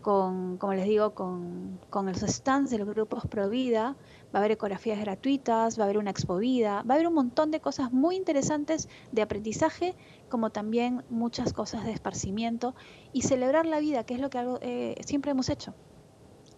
con, 0.03 0.59
como 0.59 0.75
les 0.75 0.85
digo, 0.85 1.15
con, 1.15 1.81
con 1.91 2.07
los 2.07 2.19
stands 2.19 2.71
de 2.71 2.79
los 2.79 2.89
grupos 2.89 3.27
Pro 3.27 3.49
Vida, 3.49 3.97
va 4.35 4.39
a 4.39 4.39
haber 4.39 4.53
ecografías 4.53 5.01
gratuitas, 5.01 5.79
va 5.79 5.85
a 5.85 5.87
haber 5.87 5.99
una 5.99 6.11
expo 6.11 6.37
vida, 6.37 6.83
va 6.83 6.95
a 6.95 6.97
haber 6.97 7.09
un 7.09 7.15
montón 7.15 7.51
de 7.51 7.61
cosas 7.61 7.93
muy 7.93 8.17
interesantes 8.17 8.89
de 9.13 9.23
aprendizaje, 9.23 9.95
como 10.29 10.51
también 10.51 11.05
muchas 11.09 11.53
cosas 11.53 11.85
de 11.85 11.93
esparcimiento 11.93 12.75
y 13.13 13.23
celebrar 13.23 13.65
la 13.65 13.81
vida, 13.81 14.05
que 14.05 14.15
es 14.15 14.21
lo 14.21 14.29
que 14.29 14.59
eh, 14.61 14.97
siempre 15.05 15.31
hemos 15.31 15.49
hecho 15.49 15.75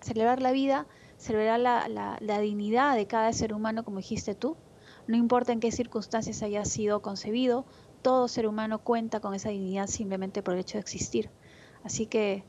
celebrar 0.00 0.40
la 0.40 0.52
vida, 0.52 0.86
celebrar 1.16 1.60
la, 1.60 2.40
dignidad 2.40 2.96
de 2.96 3.06
cada 3.06 3.32
ser 3.32 3.52
humano, 3.52 3.84
como 3.84 3.98
dijiste 3.98 4.34
tú. 4.34 4.56
No 5.06 5.16
importa 5.16 5.52
en 5.52 5.60
qué 5.60 5.70
circunstancias 5.70 6.42
haya 6.42 6.64
sido 6.64 7.00
concebido, 7.00 7.64
todo 8.02 8.28
ser 8.28 8.46
humano 8.46 8.78
cuenta 8.78 9.20
con 9.20 9.34
esa 9.34 9.50
dignidad 9.50 9.86
simplemente 9.86 10.42
por 10.42 10.54
el 10.54 10.60
hecho 10.60 10.78
de 10.78 10.82
existir. 10.82 11.30
Así 11.84 12.06
que 12.06 12.44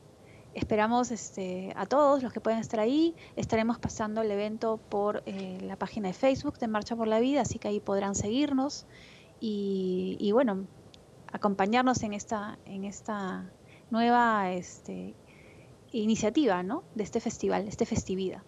esperamos 0.54 1.10
este, 1.10 1.72
a 1.76 1.86
todos 1.86 2.22
los 2.22 2.32
que 2.32 2.40
pueden 2.40 2.58
estar 2.58 2.80
ahí. 2.80 3.14
Estaremos 3.36 3.78
pasando 3.78 4.22
el 4.22 4.30
evento 4.30 4.78
por 4.88 5.22
eh, 5.26 5.58
la 5.62 5.76
página 5.76 6.08
de 6.08 6.14
Facebook 6.14 6.58
de 6.58 6.68
Marcha 6.68 6.96
por 6.96 7.06
la 7.06 7.20
Vida, 7.20 7.42
así 7.42 7.58
que 7.58 7.68
ahí 7.68 7.80
podrán 7.80 8.14
seguirnos 8.14 8.86
y, 9.40 10.30
bueno, 10.32 10.66
acompañarnos 11.32 12.02
en 12.02 12.12
esta, 12.12 12.58
en 12.64 12.84
esta 12.84 13.48
nueva 13.90 14.50
este, 14.50 15.14
iniciativa 15.92 16.62
¿no? 16.62 16.82
de 16.94 17.04
este 17.04 17.20
festival, 17.20 17.68
este 17.68 17.86
festividad. 17.86 18.42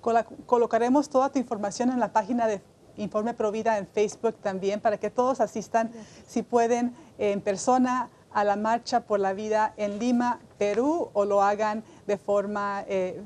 Colocaremos 0.00 1.08
toda 1.08 1.30
tu 1.30 1.38
información 1.38 1.90
en 1.90 2.00
la 2.00 2.12
página 2.12 2.46
de 2.46 2.60
Informe 2.96 3.34
Provida 3.34 3.78
en 3.78 3.86
Facebook 3.86 4.36
también 4.42 4.80
para 4.80 4.98
que 4.98 5.10
todos 5.10 5.40
asistan, 5.40 5.90
si 6.26 6.42
pueden, 6.42 6.94
en 7.18 7.40
persona 7.40 8.10
a 8.32 8.44
la 8.44 8.56
Marcha 8.56 9.00
por 9.00 9.20
la 9.20 9.32
Vida 9.32 9.72
en 9.76 9.98
Lima, 9.98 10.40
Perú, 10.58 11.10
o 11.12 11.24
lo 11.24 11.42
hagan 11.42 11.82
de 12.06 12.18
forma 12.18 12.84
eh, 12.88 13.22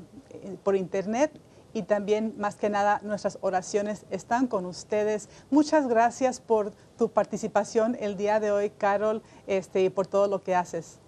por 0.63 0.75
internet. 0.75 1.31
Y 1.75 1.83
también, 1.83 2.35
más 2.37 2.55
que 2.55 2.69
nada, 2.69 3.01
nuestras 3.03 3.39
oraciones 3.41 4.05
están 4.11 4.45
con 4.45 4.67
ustedes. 4.67 5.27
Muchas 5.49 5.87
gracias 5.87 6.39
por 6.39 6.71
tu 6.97 7.09
participación 7.09 7.97
el 7.99 8.15
día 8.15 8.39
de 8.39 8.51
hoy, 8.51 8.69
Carol, 8.69 9.23
este, 9.47 9.81
y 9.81 9.89
por 9.89 10.05
todo 10.05 10.27
lo 10.27 10.43
que 10.43 10.53
haces. 10.53 10.99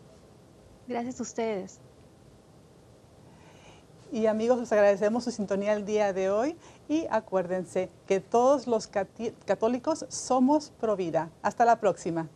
Gracias 0.88 1.20
a 1.20 1.24
ustedes. 1.24 1.80
Y 4.16 4.28
amigos, 4.28 4.62
les 4.62 4.72
agradecemos 4.72 5.26
su 5.26 5.32
sintonía 5.32 5.74
el 5.74 5.84
día 5.84 6.14
de 6.14 6.30
hoy 6.30 6.56
y 6.88 7.06
acuérdense 7.12 7.90
que 8.08 8.22
todos 8.22 8.66
los 8.66 8.88
católicos 8.88 10.06
somos 10.08 10.72
pro 10.80 10.96
vida. 10.96 11.32
Hasta 11.42 11.66
la 11.66 11.82
próxima. 11.82 12.30